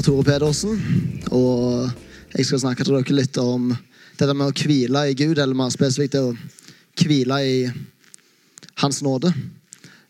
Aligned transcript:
Per 0.00 0.06
Tore 0.06 0.24
Pedersen, 0.24 0.78
og 1.28 1.90
jeg 2.32 2.46
skal 2.48 2.60
snakke 2.62 2.86
til 2.86 2.94
dere 2.96 3.14
litt 3.18 3.36
om 3.36 3.66
det 4.16 4.28
der 4.30 4.32
med 4.32 4.48
å 4.48 4.54
hvile 4.56 5.02
i 5.10 5.16
Gud, 5.18 5.36
eller 5.36 5.52
mer 5.52 5.68
spesifikt 5.74 6.14
det 6.14 6.22
å 6.24 6.30
hvile 7.02 7.36
i 7.44 7.58
Hans 8.80 9.02
nåde. 9.04 9.28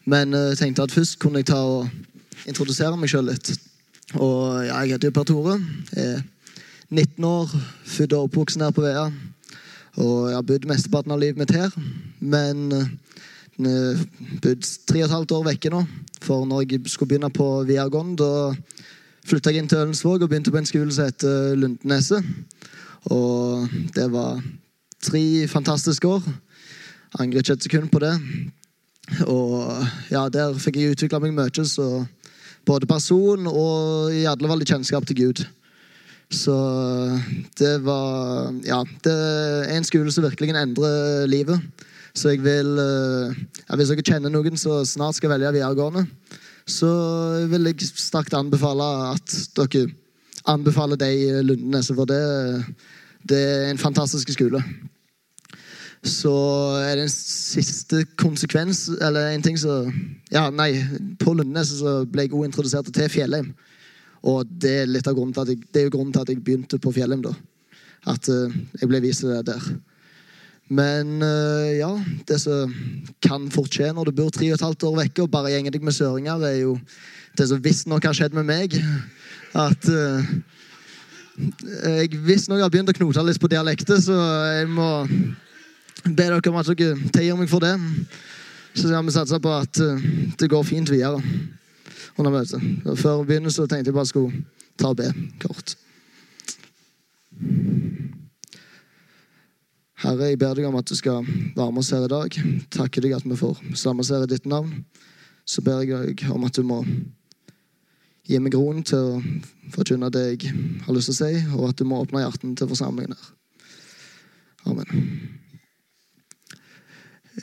Men 0.06 0.30
jeg 0.30 0.60
tenkte 0.60 0.84
at 0.86 0.94
først 0.94 1.16
kunne 1.18 1.42
jeg 1.42 1.48
ta 1.48 1.58
og 1.66 1.90
introdusere 2.46 2.94
meg 3.00 3.10
sjøl 3.10 3.32
litt. 3.32 3.50
Og 4.14 4.62
ja, 4.62 4.76
Jeg 4.84 4.92
heter 4.92 5.10
Per 5.16 5.26
Tore. 5.26 5.56
Jeg 5.90 6.20
er 6.20 6.22
19 6.94 7.26
år, 7.26 7.50
født 7.82 8.14
og 8.14 8.28
oppvokst 8.28 8.62
her 8.62 8.70
på 8.70 8.86
Vea. 8.86 9.08
Og 9.98 10.14
jeg 10.30 10.38
har 10.38 10.46
bodd 10.52 10.68
mesteparten 10.70 11.16
av 11.16 11.18
livet 11.24 11.42
mitt 11.42 11.56
her. 11.56 11.74
Men 12.22 12.70
uh, 12.78 14.06
bodd 14.38 14.70
tre 14.86 15.02
og 15.02 15.08
et 15.08 15.16
halvt 15.18 15.34
år 15.40 15.50
vekke 15.50 15.74
nå. 15.74 15.82
For 16.22 16.46
når 16.46 16.68
jeg 16.68 16.84
skulle 16.86 17.16
begynne 17.16 17.34
på 17.34 17.50
videregående, 17.64 18.22
da 18.22 18.86
flytta 19.26 19.52
jeg 19.52 19.62
inn 19.62 19.68
til 19.70 19.82
Ølensvåg 19.82 20.22
og 20.22 20.30
begynte 20.30 20.52
på 20.52 20.60
en 20.60 20.68
skole 20.68 20.94
som 20.94 21.08
heter 21.08 21.54
Lundeneset. 21.58 22.24
Og 23.10 23.68
det 23.96 24.06
var 24.12 24.40
tre 25.02 25.24
fantastiske 25.48 26.08
år. 26.08 26.24
Angrer 27.18 27.42
ikke 27.42 27.58
et 27.58 27.66
sekund 27.66 27.90
på 27.92 28.02
det. 28.02 28.14
Og 29.26 29.64
ja, 30.10 30.28
der 30.28 30.54
fikk 30.60 30.78
jeg 30.78 30.94
utvikla 30.94 31.20
meg 31.22 31.34
mye, 31.34 31.64
så 31.66 32.04
både 32.68 32.86
person 32.86 33.48
og 33.50 34.12
i 34.14 34.26
alle 34.28 34.50
fall 34.50 34.66
kjennskap 34.66 35.06
til 35.08 35.24
Gud. 35.24 35.44
Så 36.30 36.54
det 37.58 37.80
var 37.82 38.52
Ja, 38.62 38.84
det 39.04 39.12
er 39.12 39.76
en 39.76 39.84
skole 39.84 40.12
som 40.12 40.24
virkelig 40.24 40.54
endrer 40.54 41.26
livet. 41.26 41.58
Så 42.14 42.34
jeg 42.34 42.42
vil 42.42 42.78
eh, 42.78 43.34
ja, 43.68 43.76
Hvis 43.76 43.90
dere 43.90 44.02
kjenner 44.02 44.30
noen 44.30 44.58
som 44.58 44.84
snart 44.86 45.18
skal 45.18 45.30
velge 45.30 45.52
videregående, 45.58 46.06
så 46.68 46.90
vil 47.50 47.70
jeg 47.70 47.88
sterkt 47.94 48.34
anbefale 48.36 48.86
at 49.14 49.34
dere 49.56 49.88
anbefaler 50.48 50.96
de 51.00 51.42
Lundeneset, 51.44 51.96
for 51.96 52.08
det, 52.08 52.20
det 53.28 53.38
er 53.38 53.70
en 53.70 53.80
fantastisk 53.80 54.32
skole. 54.32 54.62
Så 56.00 56.32
er 56.80 56.96
det 56.96 57.04
en 57.04 57.12
siste 57.12 58.06
konsekvens, 58.16 58.86
eller 59.00 59.34
en 59.34 59.42
ting 59.44 59.58
som 59.60 59.90
Ja, 60.32 60.48
nei, 60.50 60.72
på 61.20 61.34
Lundeneset 61.36 61.82
så 61.82 61.98
ble 62.08 62.24
jeg 62.24 62.32
også 62.32 62.48
introdusert 62.48 62.92
til 62.94 63.12
Fjellheim. 63.12 63.52
Og 64.22 64.48
det 64.48 64.72
er 64.82 64.88
litt 64.88 65.08
av 65.08 65.16
grunnen 65.16 65.34
til 65.36 65.44
at 65.44 65.52
jeg, 65.52 65.60
det 65.72 65.80
er 65.80 65.88
jo 65.88 65.94
grunnen 65.96 66.12
til 66.12 66.24
at 66.24 66.32
jeg 66.32 66.42
begynte 66.44 66.80
på 66.80 66.92
Fjellheim, 66.92 67.22
da. 67.24 67.34
At 68.08 68.28
uh, 68.32 68.52
jeg 68.80 68.88
ble 68.88 69.00
vist 69.04 69.24
det 69.28 69.42
der. 69.48 69.70
Men 70.70 71.18
uh, 71.22 71.70
ja, 71.74 71.90
det 72.28 72.38
som 72.44 72.70
kan 73.24 73.48
fort 73.50 73.74
skje 73.74 73.90
når 73.94 74.10
du 74.10 74.18
bor 74.20 74.30
tre 74.30 74.52
og 74.52 74.58
et 74.58 74.62
halvt 74.62 74.86
år 74.86 75.00
vekke 75.00 75.24
og 75.24 75.32
bare 75.32 75.50
gjenger 75.50 75.74
deg 75.74 75.86
med 75.86 75.96
søringer, 75.96 76.44
er 76.46 76.60
jo 76.62 76.76
det 77.38 77.48
som 77.50 77.62
visstnok 77.64 78.06
har 78.06 78.14
skjedd 78.14 78.36
med 78.38 78.46
meg. 78.46 78.76
At 79.58 79.90
uh, 79.90 80.30
jeg 81.90 82.22
visstnok 82.22 82.62
har 82.62 82.70
begynt 82.70 82.92
å 82.92 82.96
knote 83.00 83.26
litt 83.26 83.42
på 83.42 83.50
dialekter, 83.50 83.98
så 83.98 84.14
jeg 84.60 84.70
må 84.70 84.90
be 86.04 86.14
dere 86.22 86.38
om 86.38 86.60
at 86.62 86.70
dere 86.70 87.10
tilgir 87.10 87.40
meg 87.40 87.50
for 87.50 87.66
det. 87.66 87.74
Så 88.70 88.86
skal 88.86 89.02
vi 89.08 89.18
satse 89.18 89.42
på 89.42 89.56
at 89.58 89.82
uh, 89.82 90.08
det 90.38 90.52
går 90.54 90.66
fint 90.70 90.94
videre 90.94 91.18
under 92.14 92.30
møtet. 92.30 92.62
Før 92.94 93.24
vi 93.24 93.32
begynner 93.32 93.50
så 93.50 93.66
tenkte 93.66 93.90
jeg 93.90 93.98
bare 93.98 94.12
skulle 94.12 94.44
ta 94.78 94.94
og 94.94 95.02
be 95.02 95.10
kort. 95.42 95.74
Herre, 100.10 100.32
jeg 100.32 100.40
ber 100.42 100.56
deg 100.58 100.64
om 100.66 100.74
at 100.74 100.88
du 100.90 100.96
skal 100.98 101.22
være 101.22 101.70
med 101.70 101.84
oss 101.84 101.92
her 101.94 102.02
i 102.02 102.10
dag. 102.10 102.36
Takker 102.74 103.04
deg 103.04 103.12
at 103.14 103.26
vi 103.28 103.36
får 103.38 103.60
samles 103.78 104.08
her 104.10 104.24
i 104.24 104.30
ditt 104.32 104.46
navn. 104.50 104.80
Så 105.46 105.62
ber 105.62 105.84
jeg 105.84 106.16
deg 106.16 106.24
om 106.34 106.46
at 106.48 106.56
du 106.56 106.64
må 106.66 106.80
gi 108.26 108.40
meg 108.42 108.56
roen 108.58 108.82
til 108.86 108.98
å 108.98 109.20
forkynne 109.70 110.10
det 110.10 110.24
jeg 110.24 110.54
har 110.82 110.96
lyst 110.96 111.12
til 111.12 111.14
å 111.14 111.18
si, 111.20 111.44
og 111.54 111.68
at 111.68 111.78
du 111.78 111.86
må 111.86 112.00
åpne 112.02 112.24
hjerten 112.24 112.56
til 112.58 112.70
forsamlingen 112.72 113.14
her. 113.14 113.30
Amen. 114.66 115.06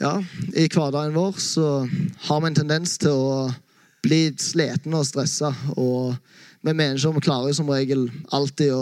Ja, 0.02 0.18
i 0.52 0.68
hverdagen 0.68 1.16
vår 1.16 1.40
så 1.40 1.70
har 2.28 2.44
vi 2.44 2.52
en 2.52 2.60
tendens 2.60 2.98
til 3.00 3.16
å 3.16 3.48
bli 4.04 4.26
slitne 4.44 5.00
og 5.00 5.08
stressa. 5.08 5.54
Og 5.80 6.20
vi 6.62 6.74
mennesker 6.74 7.14
vi 7.16 7.24
klarer 7.24 7.54
som 7.54 7.70
regel 7.70 8.08
alltid 8.34 8.74
å 8.74 8.82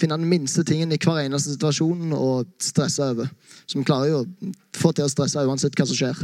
finne 0.00 0.18
den 0.18 0.28
minste 0.30 0.64
tingen 0.64 0.92
i 0.94 0.98
hver 1.00 1.24
eneste 1.24 1.56
situasjon 1.56 2.12
og 2.16 2.46
stresse 2.62 3.02
over. 3.02 3.30
Så 3.66 3.80
vi 3.80 3.86
klarer 3.88 4.12
jo 4.12 4.20
å 4.22 4.52
få 4.76 4.92
til 4.94 5.06
å 5.06 5.12
stresse 5.12 5.44
uansett 5.44 5.76
hva 5.76 5.88
som 5.88 5.98
skjer. 5.98 6.22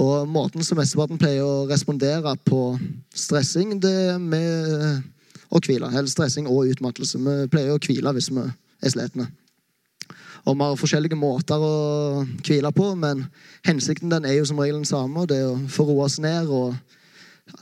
Og 0.00 0.28
måten 0.30 0.62
som 0.62 0.78
mesteparten 0.78 1.18
pleier 1.18 1.42
å 1.42 1.66
respondere 1.70 2.36
på 2.46 2.78
stressing, 3.16 3.78
det 3.82 3.94
er 4.12 4.22
med 4.22 5.02
å 5.50 5.58
hvile. 5.58 5.90
Eller 5.90 6.10
stressing 6.10 6.46
og 6.46 6.70
utmattelse. 6.70 7.18
Vi 7.18 7.50
pleier 7.50 7.74
å 7.74 7.82
hvile 7.82 8.14
hvis 8.14 8.30
vi 8.30 8.44
er 8.44 8.94
slitne. 8.94 9.30
Og 10.48 10.56
vi 10.56 10.64
har 10.64 10.78
forskjellige 10.78 11.18
måter 11.20 11.60
å 11.60 11.74
hvile 12.46 12.70
på, 12.72 12.92
men 12.96 13.26
hensikten 13.66 14.12
den 14.12 14.24
er 14.24 14.38
jo 14.38 14.46
som 14.48 14.60
regel 14.62 14.78
den 14.78 14.88
samme. 14.88 15.26
Det 15.28 15.40
er 15.42 15.50
å 15.50 15.58
få 15.68 15.88
roe 15.88 16.06
oss 16.06 16.20
ned 16.22 16.48
og 16.48 16.76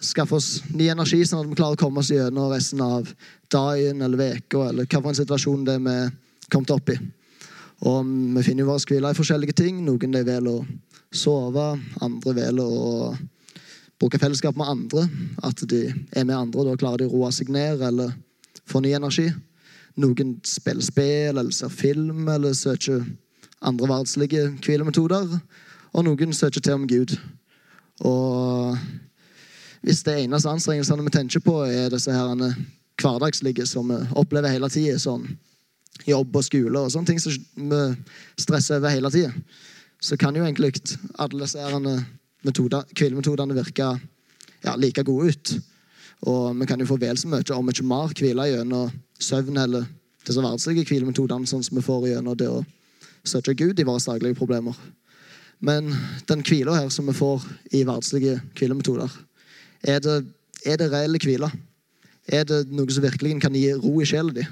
skaffe 0.05 0.39
oss 0.39 0.49
ny 0.73 0.89
energi, 0.93 1.21
sånn 1.27 1.45
at 1.45 1.51
vi 1.51 1.59
klarer 1.59 1.79
å 1.79 1.81
komme 1.81 2.03
oss 2.03 2.11
gjennom 2.13 2.51
resten 2.53 2.83
av 2.85 3.09
dagen 3.53 4.03
eller 4.05 4.39
uka, 4.39 4.69
eller 4.71 4.89
hva 4.89 5.01
for 5.01 5.13
en 5.13 5.19
situasjon 5.19 5.65
det 5.67 5.79
er 5.79 5.87
vi 5.87 5.97
kommet 6.53 6.75
opp 6.75 6.93
i. 6.95 6.99
Og 7.89 8.07
vi 8.35 8.43
finner 8.43 8.65
jo 8.65 8.73
våre 8.73 8.87
hvile 8.91 9.13
i 9.13 9.19
forskjellige 9.19 9.57
ting. 9.61 9.83
Noen 9.87 10.15
de 10.15 10.23
velger 10.27 10.51
å 10.51 10.65
sove, 11.15 11.67
andre 12.03 12.35
velger 12.35 12.65
å 12.65 13.13
bruke 14.01 14.19
fellesskap 14.19 14.59
med 14.59 14.71
andre. 14.71 15.05
At 15.47 15.63
de 15.71 15.85
er 15.89 16.25
med 16.25 16.37
andre, 16.37 16.61
og 16.61 16.73
da 16.73 16.81
klarer 16.81 17.05
de 17.05 17.11
å 17.11 17.15
roe 17.15 17.31
seg 17.35 17.53
ned 17.55 17.85
eller 17.87 18.15
få 18.69 18.83
ny 18.83 18.95
energi. 18.99 19.29
Noen 19.99 20.37
spiller 20.47 20.85
spill 20.85 21.39
eller 21.39 21.55
ser 21.55 21.73
film 21.75 22.29
eller 22.31 22.55
søker 22.55 23.03
andre 23.67 23.91
verdslige 23.91 24.45
hvilemetoder. 24.63 25.39
Og 25.95 26.07
noen 26.07 26.35
søker 26.37 26.63
til 26.63 26.79
om 26.79 26.87
Gud. 26.91 27.15
Og 28.07 28.77
hvis 29.83 30.03
det 30.07 30.17
eneste 30.25 30.51
anstrengelsene 30.51 31.05
vi 31.07 31.15
tenker 31.15 31.43
på, 31.45 31.61
er 31.67 31.93
disse 31.93 32.13
her 32.13 32.55
hverdagslige 32.99 33.67
som 33.67 33.91
vi 33.93 33.99
opplever 34.19 34.53
hele 34.53 34.71
tida, 34.73 34.99
sånn 34.99 35.27
jobb 36.07 36.37
og 36.39 36.45
skole 36.47 36.81
og 36.81 36.93
sånne 36.93 37.11
ting 37.11 37.21
som 37.23 37.35
vi 37.71 37.81
stresser 38.39 38.79
over 38.79 38.95
hele 38.95 39.11
tida, 39.15 39.33
så 40.01 40.19
kan 40.19 40.37
jo 40.37 40.45
egentlig 40.45 40.73
alle 41.19 41.43
disse 41.43 41.81
metoder, 42.47 42.87
hvilemetodene 42.95 43.57
virke 43.57 43.89
ja, 44.65 44.75
like 44.77 45.03
gode 45.07 45.33
ut. 45.33 45.55
Og 46.27 46.55
vi 46.59 46.67
kan 46.67 46.81
jo 46.81 46.87
få 46.87 46.99
vel 46.99 47.19
så 47.19 47.31
mye, 47.31 47.47
om 47.55 47.71
ikke 47.71 47.87
mer, 47.87 48.15
hvile 48.19 48.49
gjennom 48.51 48.91
søvn 49.23 49.59
eller 49.59 49.87
disse 50.27 50.43
verdslige 50.43 50.87
hvilemetodene, 50.87 51.47
sånn 51.47 51.65
som 51.67 51.79
vi 51.79 51.85
får 51.87 52.09
gjennom 52.13 52.39
det 52.39 52.51
å 52.51 52.63
søke 53.27 53.55
Gud 53.59 53.79
i 53.79 53.87
våre 53.87 54.03
daglige 54.03 54.39
problemer. 54.39 54.75
Men 55.59 55.91
den 56.31 56.45
hvila 56.47 56.77
her 56.77 56.91
som 56.95 57.09
vi 57.11 57.17
får 57.19 57.47
i 57.75 57.83
verdslige 57.87 58.39
hvilemetoder, 58.59 59.11
er 59.83 60.01
det, 60.05 60.17
er 60.67 60.79
det 60.81 60.91
reelle 60.93 61.21
hvile? 61.23 61.51
Er 62.29 62.45
det 62.45 62.67
noe 62.71 62.91
som 62.93 63.05
virkelig 63.05 63.39
kan 63.41 63.55
gi 63.57 63.71
ro 63.79 63.95
i 64.03 64.07
sjela 64.09 64.35
di? 64.35 64.45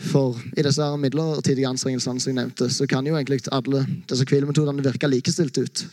For 0.00 0.38
i 0.56 0.64
disse 0.64 0.80
her 0.80 0.96
midlertidige 0.96 1.68
anstrengelsene 1.68 2.22
som 2.22 2.30
jeg 2.30 2.38
nevnte, 2.38 2.70
så 2.72 2.86
kan 2.88 3.06
jo 3.06 3.18
egentlig 3.18 3.42
alle 3.52 3.84
disse 4.08 4.24
hvilemetodene 4.24 4.84
virke 4.84 5.10
likestilt 5.10 5.58
ut. 5.60 5.84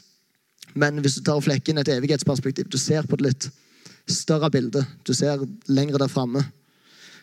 Men 0.75 1.01
hvis 1.03 1.17
du 1.17 1.23
tar 1.25 1.39
og 1.39 1.43
flekker 1.43 1.73
inn 1.73 1.81
et 1.81 1.91
evighetsperspektiv, 1.91 2.69
du 2.71 2.77
ser 2.79 3.07
på 3.07 3.17
et 3.17 3.25
litt 3.27 3.49
større 4.07 4.49
bilde, 4.53 4.85
du 5.03 5.13
ser 5.13 5.43
lengre 5.67 5.99
der 5.99 6.11
framme, 6.11 6.45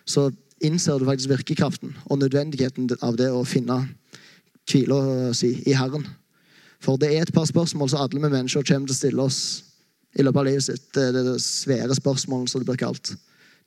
så 0.05 0.29
innser 0.65 0.99
du 0.99 1.07
faktisk 1.09 1.33
virkekraften 1.33 1.95
og 2.05 2.21
nødvendigheten 2.21 2.91
av 3.01 3.17
det 3.17 3.31
å 3.33 3.45
finne 3.49 3.81
hvila 4.69 5.33
si 5.37 5.55
i 5.65 5.77
Herren. 5.77 6.05
For 6.85 7.01
det 7.01 7.15
er 7.15 7.25
et 7.25 7.33
par 7.33 7.49
spørsmål 7.49 7.89
som 7.91 8.05
alle 8.05 8.21
vi 8.21 8.29
mennesker 8.29 8.67
kommer 8.67 8.91
til 8.91 8.97
å 8.97 8.99
stille 8.99 9.25
oss 9.25 9.41
i 10.15 10.25
løpet 10.25 10.41
av 10.41 10.47
livet 10.47 10.67
sitt. 10.67 10.87
Det 10.95 11.09
er 11.11 11.17
det 11.17 11.37
svære 11.43 11.97
spørsmålet, 11.99 12.51
som 12.51 12.63
det 12.63 12.69
blir 12.69 12.81
kalt. 12.81 13.15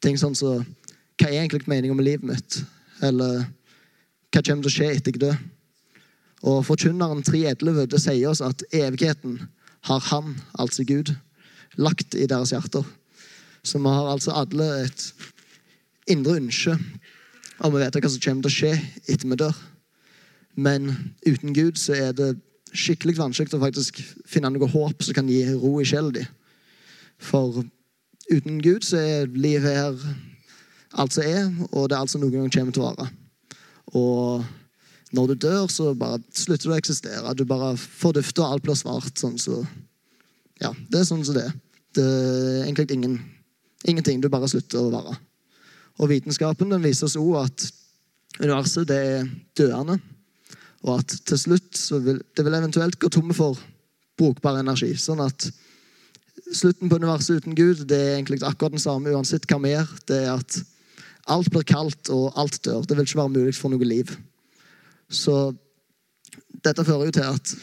Ting 0.03 0.17
sånn 0.19 0.35
som 0.37 0.63
så, 0.63 0.83
Hva 1.17 1.31
er 1.31 1.39
egentlig 1.41 1.65
meningen 1.65 1.97
med 1.97 2.05
livet 2.05 2.27
mitt? 2.29 2.59
Eller 3.01 3.47
hva 4.29 4.41
kommer 4.43 4.67
til 4.67 4.69
å 4.69 4.73
skje 4.75 4.89
etter 4.93 5.15
jeg 5.15 5.21
dør? 5.23 5.37
Og 6.45 6.59
Forkynneren 6.67 7.23
3.11 7.25 7.87
det 7.89 8.01
sier 8.03 8.29
oss 8.29 8.43
at 8.45 8.61
evigheten 8.69 9.39
har 9.89 10.03
Han, 10.11 10.35
altså 10.61 10.85
Gud, 10.85 11.15
lagt 11.77 12.13
i 12.13 12.27
deres 12.29 12.53
hjerter. 12.53 12.85
Så 13.65 13.81
vi 13.81 13.89
har 13.89 14.11
altså 14.11 14.35
alle 14.37 14.67
et 14.83 15.07
indre 16.07 16.37
ønske 16.37 16.77
om 17.57 17.73
å 17.73 17.81
vite 17.81 18.01
hva 18.03 18.11
som 18.11 18.21
kommer 18.21 18.45
til 18.45 18.51
å 18.51 18.57
skje 18.57 18.73
etter 19.07 19.25
vi 19.25 19.39
dør. 19.41 19.57
Men 20.57 20.91
uten 21.25 21.53
Gud 21.57 21.81
så 21.81 21.97
er 21.97 22.13
det 22.17 22.35
skikkelig 22.77 23.17
vanskelig 23.17 23.57
å 23.57 23.63
faktisk 23.63 24.01
finne 24.29 24.51
noe 24.53 24.69
håp 24.71 25.03
som 25.03 25.17
kan 25.17 25.29
gi 25.31 25.43
ro 25.57 25.77
i 25.81 25.87
sjelen 25.87 26.15
din. 26.19 26.29
For 27.17 27.63
uten 28.29 28.61
Gud 28.63 28.85
så 28.85 29.01
er 29.01 29.33
livet 29.33 29.73
her 29.73 29.97
alt 30.97 31.15
som 31.15 31.25
er, 31.25 31.49
og 31.71 31.89
det 31.89 31.97
er 31.97 32.01
alt 32.01 32.13
som 32.13 32.21
noen 32.23 32.35
gang 32.37 32.53
kommer 32.53 32.75
til 32.75 32.85
å 32.85 32.91
være. 32.91 33.09
Og 33.97 34.45
når 35.15 35.31
du 35.31 35.47
dør, 35.47 35.67
så 35.71 35.93
bare 35.95 36.19
slutter 36.35 36.67
du 36.67 36.73
å 36.73 36.77
eksistere. 36.77 37.35
Du 37.37 37.45
bare 37.47 37.75
fordufter, 37.77 38.43
og 38.43 38.57
alt 38.57 38.65
blir 38.65 38.75
svart. 38.77 39.13
sånn 39.19 39.37
så, 39.39 39.61
ja, 40.61 40.73
Det 40.89 40.99
er 40.99 41.07
sånn 41.07 41.23
som 41.25 41.37
det 41.37 41.47
er. 41.47 41.55
Det 41.95 42.03
er 42.03 42.63
egentlig 42.65 42.91
ingen, 42.91 43.17
ingenting. 43.85 44.21
Du 44.21 44.29
bare 44.29 44.49
slutter 44.49 44.79
å 44.79 44.91
være. 44.91 45.17
Og 45.97 46.09
vitenskapen 46.11 46.69
den 46.69 46.83
viser 46.83 47.07
oss 47.07 47.17
òg 47.17 47.45
at 47.45 47.71
universet 48.41 48.87
det 48.87 48.97
er 48.97 49.29
døende. 49.57 49.99
Og 50.85 50.99
at 50.99 51.15
til 51.25 51.39
slutt 51.41 51.77
så 51.77 51.99
vil 52.03 52.21
det 52.37 52.45
vil 52.45 52.57
eventuelt 52.57 52.99
gå 52.99 53.09
tomme 53.13 53.35
for 53.37 53.57
brukbar 54.17 54.59
energi. 54.61 54.93
Sånn 54.97 55.21
at 55.23 55.49
slutten 56.53 56.89
på 56.89 56.99
universet 57.01 57.41
uten 57.41 57.57
Gud 57.57 57.83
det 57.89 57.97
er 57.97 58.15
egentlig 58.17 58.41
akkurat 58.45 58.75
den 58.75 58.83
samme 58.83 59.13
uansett 59.13 59.47
hva 59.49 59.59
vi 59.63 59.73
gjør. 59.73 59.93
Det 60.09 60.19
er 60.23 60.33
at 60.35 60.59
alt 61.27 61.49
blir 61.51 61.65
kaldt, 61.67 62.09
og 62.13 62.37
alt 62.39 62.61
dør. 62.63 62.85
Det 62.87 62.95
vil 62.95 63.07
ikke 63.07 63.19
være 63.19 63.33
mulig 63.35 63.55
for 63.57 63.73
noe 63.73 63.87
liv. 63.87 64.13
Så 65.11 65.51
dette 66.63 66.85
fører 66.87 67.09
jo 67.09 67.15
til 67.17 67.27
at 67.27 67.53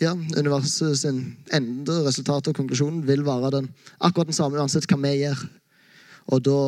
ja, 0.00 0.12
universet 0.14 0.98
sin 1.00 1.22
ende, 1.54 1.94
resultatet 2.06 2.52
og 2.52 2.60
konklusjonen 2.60 3.00
vil 3.06 3.24
være 3.26 3.50
den, 3.56 3.70
akkurat 3.98 4.30
den 4.30 4.36
samme 4.36 4.60
uansett 4.60 4.86
hva 4.90 5.00
vi 5.02 5.14
gjør. 5.22 5.42
Og 6.34 6.44
da 6.44 6.60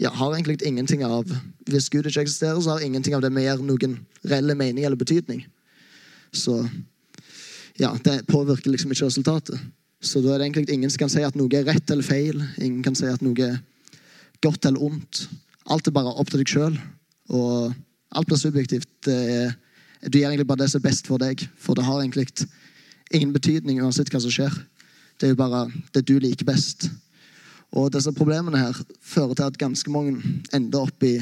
ja, 0.00 0.10
har 0.16 0.34
egentlig 0.34 0.62
ingenting 0.64 1.04
av 1.04 1.28
Hvis 1.68 1.90
Gud 1.92 2.06
ikke 2.06 2.22
eksisterer, 2.24 2.60
så 2.60 2.70
har 2.74 2.84
ingenting 2.84 3.14
av 3.14 3.20
det 3.22 3.30
gjør, 3.30 3.60
noen 3.62 3.98
reelle 4.24 4.54
mening 4.56 4.84
eller 4.84 4.96
betydning. 4.96 5.44
Så 6.32 6.56
ja, 7.76 7.92
det 8.04 8.26
påvirker 8.26 8.72
liksom 8.72 8.92
ikke 8.92 9.06
resultatet. 9.06 9.60
Så 10.00 10.22
da 10.24 10.32
er 10.32 10.40
det 10.40 10.48
egentlig 10.48 10.72
ingen 10.72 10.90
som 10.90 11.04
kan 11.04 11.12
si 11.12 11.22
at 11.24 11.36
noe 11.36 11.52
er 11.52 11.66
rett 11.68 11.90
eller 11.92 12.06
feil. 12.06 12.40
Ingen 12.58 12.82
kan 12.82 12.96
si 12.96 13.06
at 13.06 13.20
noe 13.24 13.36
er 13.44 13.60
godt 14.40 14.64
eller 14.64 14.80
ondt. 14.82 15.26
Alt 15.68 15.88
er 15.88 15.94
bare 15.94 16.14
opp 16.16 16.32
til 16.32 16.40
deg 16.40 16.48
sjøl. 16.48 16.78
Og 17.36 17.74
alt 18.16 18.30
blir 18.30 18.40
subjektivt. 18.40 18.88
Er, 19.12 19.52
du 20.08 20.18
gjør 20.18 20.32
egentlig 20.32 20.48
bare 20.48 20.64
det 20.64 20.70
som 20.72 20.80
er 20.80 20.88
best 20.88 21.10
for 21.10 21.20
deg, 21.20 21.44
for 21.60 21.76
det 21.76 21.84
har 21.84 22.00
egentlig 22.00 22.26
ingen 23.12 23.34
betydning 23.36 23.82
uansett 23.84 24.08
hva 24.12 24.22
som 24.24 24.32
skjer. 24.32 24.56
Det 25.20 25.28
er 25.28 25.34
jo 25.34 25.42
bare 25.42 25.66
det 25.92 26.06
du 26.08 26.16
liker 26.22 26.48
best. 26.48 26.88
Og 27.72 27.92
disse 27.94 28.12
problemene 28.12 28.58
her 28.58 28.76
fører 29.00 29.34
til 29.34 29.46
at 29.46 29.58
ganske 29.58 29.90
mange 29.90 30.18
ender 30.54 30.86
opp 30.86 31.04
i 31.06 31.16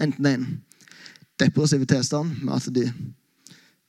enten 0.00 0.26
en 0.26 0.46
depressiv 1.40 1.84
tilstand, 1.88 2.40
med 2.42 2.54
at 2.56 2.68
de 2.74 2.86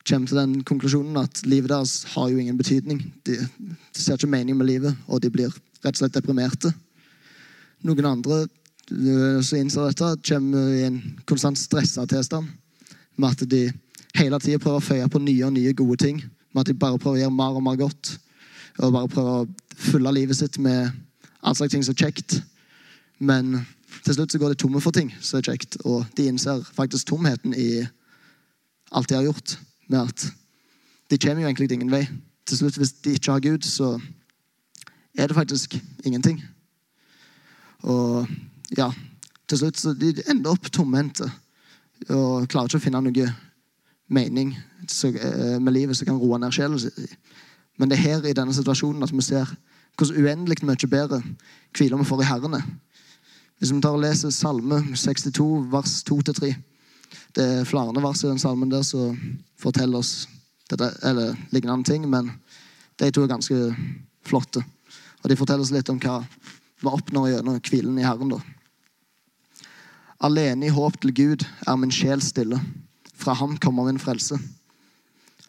kommer 0.08 0.28
til 0.28 0.38
den 0.38 0.64
konklusjonen 0.68 1.18
at 1.22 1.44
livet 1.46 1.70
deres 1.70 2.04
har 2.16 2.30
jo 2.30 2.38
ingen 2.42 2.58
betydning. 2.58 3.04
De, 3.26 3.38
de 3.96 4.02
ser 4.02 4.18
ikke 4.18 4.32
mening 4.32 4.58
med 4.58 4.68
livet, 4.68 4.98
og 5.08 5.22
de 5.24 5.30
blir 5.30 5.52
rett 5.84 5.94
og 5.94 6.02
slett 6.02 6.16
deprimerte. 6.16 6.74
Noen 7.88 8.08
andre 8.10 8.42
eh, 8.44 9.40
som 9.46 9.62
innser 9.62 9.92
dette, 9.92 10.12
kommer 10.28 10.74
i 10.76 10.84
en 10.90 11.00
konstant 11.30 11.60
stressa 11.60 12.06
tilstand. 12.10 12.50
Med 13.16 13.36
at 13.36 13.48
de 13.50 13.64
hele 14.18 14.40
tida 14.42 14.60
prøver 14.62 14.82
å 14.82 14.86
føye 14.86 15.10
på 15.12 15.22
nye 15.24 15.46
og 15.48 15.56
nye 15.56 15.74
gode 15.78 16.00
ting. 16.04 16.22
Med 16.52 16.64
at 16.64 16.72
de 16.72 16.78
bare 16.78 17.00
prøver 17.00 17.22
å 17.22 17.24
gjøre 17.24 17.38
mer 17.38 17.58
og 17.58 17.66
mer 17.66 17.80
godt. 17.80 18.16
Og 18.82 18.94
bare 18.96 19.12
prøver 19.12 19.44
å 19.46 19.82
fylle 19.92 20.14
livet 20.16 20.40
sitt 20.40 20.60
med 20.62 20.92
all 21.42 21.56
slags 21.56 21.74
ting 21.74 21.84
som 21.86 21.96
er 21.96 22.06
kjekt. 22.06 22.42
Men 23.20 23.66
til 24.06 24.16
slutt 24.16 24.34
så 24.34 24.40
går 24.42 24.54
de 24.54 24.62
tomme 24.64 24.82
for 24.82 24.96
ting 24.96 25.12
som 25.22 25.40
er 25.40 25.50
kjekt, 25.52 25.78
og 25.86 26.06
de 26.18 26.30
innser 26.30 26.64
faktisk 26.74 27.12
tomheten 27.12 27.54
i 27.54 27.86
alt 28.92 29.10
de 29.10 29.18
har 29.18 29.28
gjort. 29.28 29.58
Med 29.88 30.08
at 30.08 30.28
de 31.12 31.18
kommer 31.18 31.44
jo 31.44 31.50
egentlig 31.50 31.72
ingen 31.72 31.92
vei. 31.92 32.06
Til 32.48 32.58
slutt, 32.58 32.78
hvis 32.78 32.94
de 33.04 33.16
ikke 33.18 33.32
har 33.32 33.44
Gud, 33.44 33.68
så 33.68 34.00
er 35.18 35.28
det 35.28 35.36
faktisk 35.36 35.78
ingenting. 36.06 36.42
Og 37.82 38.28
ja, 38.78 38.92
til 39.48 39.58
slutt 39.58 39.80
så 39.80 39.94
de 39.94 40.14
ender 40.30 40.54
opp 40.54 40.72
tomhendte 40.72 41.28
og 42.10 42.48
klarer 42.50 42.70
ikke 42.70 42.80
å 42.80 42.84
finne 42.86 43.02
noe 43.04 43.26
mening 44.12 44.54
eh, 44.56 45.58
med 45.62 45.74
livet 45.74 45.98
som 45.98 46.08
kan 46.08 46.20
roe 46.20 46.40
ned 46.40 46.54
sjelen. 46.56 46.80
Men 47.78 47.92
det 47.92 47.98
er 47.98 48.08
her 48.08 48.30
i 48.30 48.36
denne 48.38 48.56
situasjonen 48.56 49.04
at 49.06 49.14
vi 49.14 49.26
ser 49.26 49.52
hvordan 49.98 50.24
uendelig 50.24 50.66
mye 50.66 50.90
bedre 50.90 51.22
hviler 51.78 51.98
vi 51.98 52.08
får 52.10 52.24
i 52.24 52.30
Herrene. 52.30 52.62
Hvis 53.60 53.74
vi 53.74 53.82
tar 53.82 53.94
og 53.94 54.02
leser 54.02 54.34
Salme 54.34 54.82
62, 54.96 55.72
vers 55.72 56.04
2-3 56.10 56.54
Det 57.36 57.44
er 57.44 57.68
flere 57.68 58.04
vers 58.04 58.24
i 58.24 58.28
den 58.28 58.40
salmen 58.40 58.72
der 58.72 58.84
som 58.84 59.18
forteller 59.60 60.00
oss 60.00 60.28
dette, 60.70 60.88
eller 61.04 61.36
lignende 61.52 61.84
ting, 61.84 62.10
men 62.10 62.32
de 63.00 63.12
to 63.12 63.24
er 63.24 63.28
ganske 63.28 63.76
flotte. 64.26 64.64
Og 65.24 65.30
de 65.30 65.36
forteller 65.36 65.64
oss 65.64 65.72
litt 65.72 65.90
om 65.90 66.00
hva 66.00 66.22
vi 66.82 66.90
oppnår 66.90 67.30
gjennom 67.30 67.60
hvilen 67.60 68.00
i 68.00 68.06
Herren. 68.06 68.34
da. 68.34 68.40
Alene 70.22 70.66
i 70.66 70.74
håp 70.74 71.00
til 71.02 71.14
Gud 71.14 71.46
er 71.68 71.78
min 71.78 71.94
sjel 71.94 72.22
stille. 72.22 72.60
Fra 73.14 73.34
ham 73.34 73.58
kommer 73.58 73.86
min 73.86 74.02
frelse. 74.02 74.40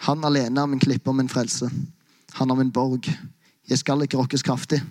Han 0.07 0.25
alene 0.25 0.61
er 0.61 0.67
min 0.67 0.83
klippe 0.83 1.11
og 1.11 1.17
min 1.17 1.29
frelse. 1.29 1.71
Han 2.39 2.51
er 2.51 2.59
min 2.59 2.73
borg. 2.73 3.09
Jeg 3.69 3.79
skal 3.79 4.03
ikke 4.03 4.19
rokkes 4.19 4.43
kraftig. 4.43 4.83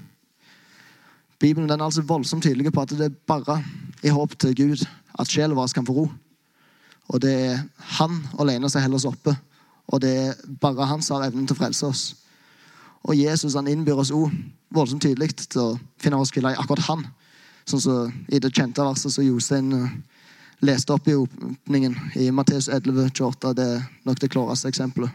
Bibelen 1.39 1.69
den 1.69 1.79
er 1.79 1.85
altså 1.85 2.01
voldsomt 2.01 2.43
tydelig 2.43 2.73
på 2.73 2.81
at 2.81 2.89
det 2.89 3.07
er 3.09 3.21
bare 3.27 3.63
i 4.03 4.09
håp 4.13 4.37
til 4.39 4.55
Gud 4.55 4.85
at 5.19 5.27
sjelen 5.27 5.57
vår 5.57 5.73
kan 5.73 5.85
få 5.85 5.93
ro. 5.93 6.09
Og 7.09 7.21
det 7.21 7.33
er 7.33 7.63
han 7.97 8.21
alene 8.39 8.69
som 8.69 8.81
holder 8.81 9.01
oss 9.01 9.09
oppe. 9.09 9.35
Og 9.87 10.01
det 10.01 10.11
er 10.17 10.35
bare 10.61 10.85
han 10.87 11.01
som 11.01 11.17
har 11.17 11.29
evnen 11.29 11.47
til 11.47 11.57
å 11.57 11.59
frelse 11.59 11.85
oss. 11.85 12.03
Og 13.03 13.17
Jesus 13.17 13.57
han 13.57 13.67
innbyr 13.67 13.99
oss 13.99 14.13
òg 14.13 14.29
voldsomt 14.71 15.03
tydelig 15.03 15.33
til 15.41 15.61
å 15.61 15.79
finne 15.99 16.19
oss 16.21 16.31
hvile 16.31 16.53
i 16.53 16.59
akkurat 16.61 16.85
han. 16.87 17.03
Sånn 17.67 17.81
som 17.81 18.13
i 18.29 18.39
det 18.39 18.53
kjente 18.53 18.85
verset 18.85 19.13
som 19.13 19.25
Jostein 19.25 19.73
eh, 19.75 19.89
leste 20.61 20.93
opp 20.93 21.09
i 21.09 21.17
åpningen 21.17 21.97
i 22.21 22.29
Matteus 22.31 22.69
11, 22.69 23.09
28. 23.09 23.53
Det 23.57 23.67
er 23.75 23.83
nok 24.07 24.21
det 24.21 24.31
klareste 24.31 24.69
eksempelet. 24.71 25.11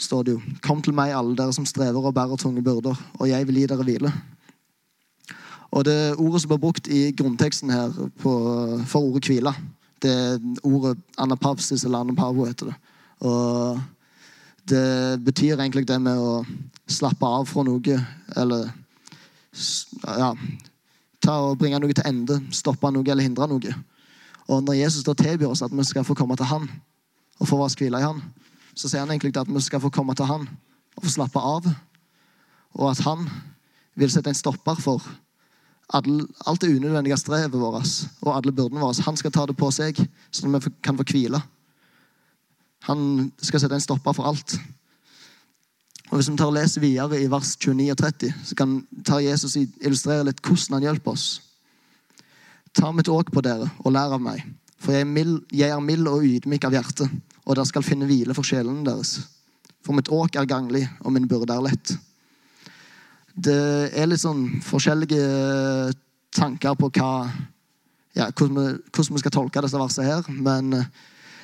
Står 0.00 0.26
det 0.26 0.34
jo 0.36 0.40
Kom 0.64 0.82
til 0.82 0.96
meg, 0.96 1.12
alle 1.14 1.36
dere 1.38 1.54
som 1.54 1.66
strever 1.68 2.00
og 2.00 2.14
bærer 2.16 2.40
tunge 2.40 2.62
byrder, 2.64 2.96
og 3.18 3.28
jeg 3.28 3.46
vil 3.48 3.60
gi 3.60 3.66
dere 3.70 3.86
hvile. 3.86 4.12
Og 5.70 5.84
det 5.86 6.16
ordet 6.18 6.42
som 6.42 6.50
blir 6.50 6.62
brukt 6.62 6.88
i 6.90 7.10
grunnteksten 7.14 7.70
her 7.70 7.92
på, 8.22 8.32
for 8.90 9.06
ordet 9.06 9.28
hvile, 9.30 9.52
det 10.02 10.10
er 10.10 10.38
ordet 10.66 10.96
anapavsis 11.20 11.84
eller 11.84 12.02
anapavo, 12.02 12.46
heter 12.48 12.72
det. 12.72 12.76
Og 13.20 13.80
det 14.70 15.20
betyr 15.24 15.60
egentlig 15.60 15.86
det 15.88 16.00
med 16.02 16.18
å 16.18 16.40
slappe 16.90 17.26
av 17.26 17.46
fra 17.46 17.64
noe, 17.66 18.00
eller 18.40 18.70
ja, 20.06 20.32
ta 21.22 21.36
og 21.46 21.58
bringe 21.60 21.80
noe 21.82 21.94
til 21.94 22.06
ende, 22.08 22.40
stoppe 22.54 22.90
noe 22.90 23.06
eller 23.06 23.26
hindre 23.26 23.48
noe. 23.50 23.74
Og 24.50 24.62
når 24.64 24.80
Jesus 24.80 25.06
da 25.06 25.14
tilbyr 25.14 25.52
oss 25.52 25.62
at 25.62 25.74
vi 25.74 25.86
skal 25.86 26.06
få 26.06 26.16
komme 26.18 26.36
til 26.38 26.48
Han 26.50 26.66
og 27.40 27.48
få 27.48 27.58
vår 27.60 27.76
hvile 27.78 28.00
i 28.00 28.06
Han, 28.08 28.22
så 28.74 28.88
sier 28.88 29.02
han 29.02 29.10
egentlig 29.12 29.36
at 29.40 29.50
vi 29.50 29.62
skal 29.64 29.82
få 29.82 29.90
komme 29.94 30.14
til 30.14 30.28
Han 30.30 30.46
og 30.96 31.04
få 31.04 31.10
slappe 31.10 31.40
av, 31.40 31.66
og 32.78 32.90
at 32.90 33.02
Han 33.06 33.28
vil 33.98 34.10
sette 34.12 34.30
en 34.30 34.38
stopper 34.38 34.78
for 34.80 35.04
alt 35.90 36.60
det 36.62 36.70
unødvendige 36.70 37.16
strevet 37.18 37.52
vårt 37.52 37.94
og 38.22 38.36
alle 38.36 38.52
byrdene 38.52 38.80
våre. 38.80 39.02
Han 39.02 39.16
skal 39.16 39.32
ta 39.34 39.46
det 39.46 39.56
på 39.58 39.70
seg, 39.74 39.98
sånn 40.30 40.54
at 40.54 40.66
vi 40.66 40.70
kan 40.82 40.98
få 40.98 41.06
hvile. 41.08 41.40
Han 42.86 43.32
skal 43.42 43.60
sette 43.60 43.74
en 43.74 43.82
stopper 43.82 44.14
for 44.16 44.30
alt. 44.30 44.54
Og 46.10 46.18
Hvis 46.18 46.30
vi 46.30 46.36
tar 46.36 46.50
og 46.50 46.56
leser 46.56 46.82
videre 46.82 47.20
i 47.20 47.28
vers 47.30 47.56
29 47.56 47.90
og 47.92 47.98
30, 47.98 48.34
så 48.44 48.54
kan 48.58 48.78
tar 49.06 49.22
Jesus 49.22 49.56
illustrere 49.56 50.26
litt 50.26 50.40
hvordan 50.42 50.78
han 50.78 50.88
hjelper 50.88 51.14
oss. 51.14 51.26
Ta 52.74 52.90
mitt 52.94 53.10
åk 53.10 53.30
på 53.34 53.42
dere 53.42 53.68
og 53.84 53.94
lær 53.94 54.14
av 54.14 54.22
meg, 54.22 54.42
for 54.78 54.94
jeg 54.94 55.04
er, 55.04 55.10
mild, 55.10 55.42
jeg 55.52 55.70
er 55.70 55.82
mild 55.82 56.06
og 56.08 56.24
ydmyk 56.26 56.66
av 56.66 56.74
hjerte, 56.74 57.08
og 57.46 57.56
dere 57.56 57.68
skal 57.68 57.84
finne 57.86 58.08
hvile 58.08 58.36
for 58.36 58.46
sjelene 58.46 58.84
deres. 58.86 59.16
For 59.86 59.96
mitt 59.96 60.10
åk 60.12 60.36
er 60.36 60.48
ganglig, 60.48 60.84
og 61.00 61.14
min 61.14 61.28
byrde 61.28 61.56
er 61.56 61.64
lett. 61.64 61.94
Det 63.34 63.60
er 63.96 64.10
litt 64.10 64.22
sånn 64.22 64.60
forskjellige 64.66 65.94
tanker 66.36 66.76
på 66.78 66.90
hva, 66.98 67.12
ja, 68.18 68.28
hvordan, 68.28 68.58
vi, 68.58 68.66
hvordan 68.92 69.16
vi 69.16 69.22
skal 69.22 69.34
tolke 69.34 69.64
disse 69.64 69.80
versene 69.80 70.10
her, 70.10 70.28
men 70.30 70.74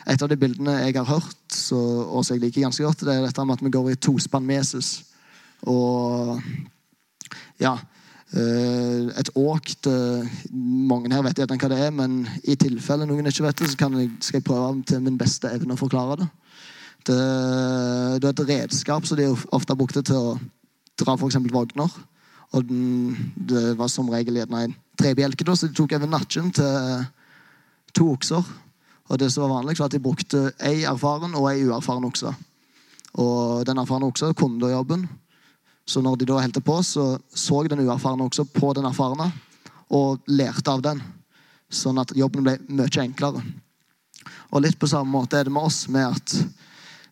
et 0.07 0.23
av 0.23 0.31
de 0.31 0.39
bildene 0.39 0.77
jeg 0.85 0.99
har 0.99 1.09
hørt, 1.09 1.43
så, 1.51 1.79
og 2.07 2.23
som 2.23 2.37
jeg 2.37 2.45
liker 2.45 2.67
ganske 2.67 2.85
godt, 2.85 3.07
det 3.07 3.17
er 3.17 3.27
dette 3.27 3.47
med 3.47 3.59
at 3.59 3.65
vi 3.65 3.75
går 3.75 3.91
i 3.91 3.99
tospann 3.99 4.47
med 4.47 4.61
Jesus. 4.61 5.01
Og 5.67 6.37
ja 7.63 7.75
eh, 7.75 7.96
Et 8.35 9.29
åk 9.39 9.71
Mange 10.51 11.13
her 11.15 11.23
vet 11.23 11.39
gjerne 11.39 11.59
hva 11.61 11.69
det 11.71 11.79
er, 11.79 11.93
men 11.95 12.17
i 12.43 12.57
tilfelle 12.59 13.07
noen 13.07 13.31
ikke 13.31 13.45
vet 13.47 13.61
det, 13.61 13.71
så 13.71 13.89
jeg, 14.01 14.11
skal 14.21 14.41
jeg 14.41 14.45
prøve 14.45 14.83
til 14.89 15.05
min 15.05 15.19
beste 15.19 15.53
evne 15.53 15.77
å 15.77 15.81
forklare 15.81 16.19
det. 16.21 16.29
Det, 17.07 17.21
det 18.19 18.27
er 18.27 18.33
et 18.33 18.49
redskap 18.49 19.07
som 19.07 19.19
de 19.19 19.29
ofte 19.31 19.77
brukte 19.79 20.03
til 20.03 20.19
å 20.19 20.37
dra 20.99 21.15
f.eks. 21.15 21.39
vogner. 21.53 21.93
Og 22.55 22.67
den, 22.67 23.15
det 23.37 23.77
var 23.79 23.91
som 23.93 24.11
regel 24.11 24.39
en 24.43 24.75
trebjelke, 24.99 25.47
så 25.55 25.69
de 25.69 25.77
tok 25.77 25.95
over 25.99 26.11
nakken 26.11 26.51
til 26.55 27.07
to 27.95 28.11
okser. 28.13 28.43
Og 29.07 29.21
det 29.23 29.31
som 29.33 29.47
var 29.47 29.61
vanlig, 29.61 29.79
var 29.79 29.87
at 29.87 29.95
de 29.95 30.03
brukte 30.03 30.51
ei 30.67 30.83
erfaren 30.89 31.35
og 31.39 31.51
ei 31.53 31.63
uerfaren 31.67 32.07
okse. 32.09 32.33
Og 33.23 33.67
den 33.67 33.79
erfarne 33.79 34.09
oksa 34.11 34.33
kunne 34.37 34.61
da 34.61 34.73
jobben. 34.73 35.07
Så 35.87 36.03
når 36.03 36.17
de 36.19 36.27
da 36.27 36.41
helte 36.43 36.63
på, 36.65 36.81
så 36.83 37.19
så 37.35 37.63
den 37.69 37.85
uerfarne 37.87 38.27
også 38.27 38.45
på 38.51 38.73
den 38.75 38.89
erfarne 38.89 39.31
og 39.95 40.19
lærte 40.27 40.73
av 40.73 40.83
den. 40.83 41.03
Sånn 41.71 41.99
at 42.03 42.15
jobben 42.17 42.45
ble 42.47 42.57
mye 42.69 43.03
enklere. 43.03 43.43
Og 44.51 44.63
litt 44.63 44.79
på 44.79 44.89
samme 44.91 45.11
måte 45.11 45.39
er 45.39 45.47
det 45.47 45.55
med 45.55 45.63
oss. 45.63 45.89
med 45.89 46.07
at 46.07 46.35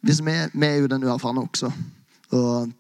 hvis 0.05 0.21
Vi, 0.21 0.33
vi 0.53 0.67
er 0.67 0.77
jo 0.83 0.87
den 0.87 1.05
uerfarne 1.05 1.41
også. 1.41 1.73
Og 2.31 2.73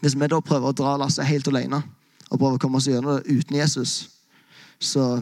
hvis 0.00 0.14
vi 0.14 0.26
da 0.26 0.40
prøver 0.40 0.68
å 0.68 0.76
dra 0.76 0.96
lasset 0.96 1.26
helt 1.26 1.48
alene 1.48 1.82
og 2.30 2.38
prøver 2.38 2.56
å 2.56 2.58
komme 2.58 2.78
oss 2.78 2.88
gjennom 2.88 3.18
det 3.18 3.30
uten 3.30 3.56
Jesus, 3.56 4.08
så 4.80 5.20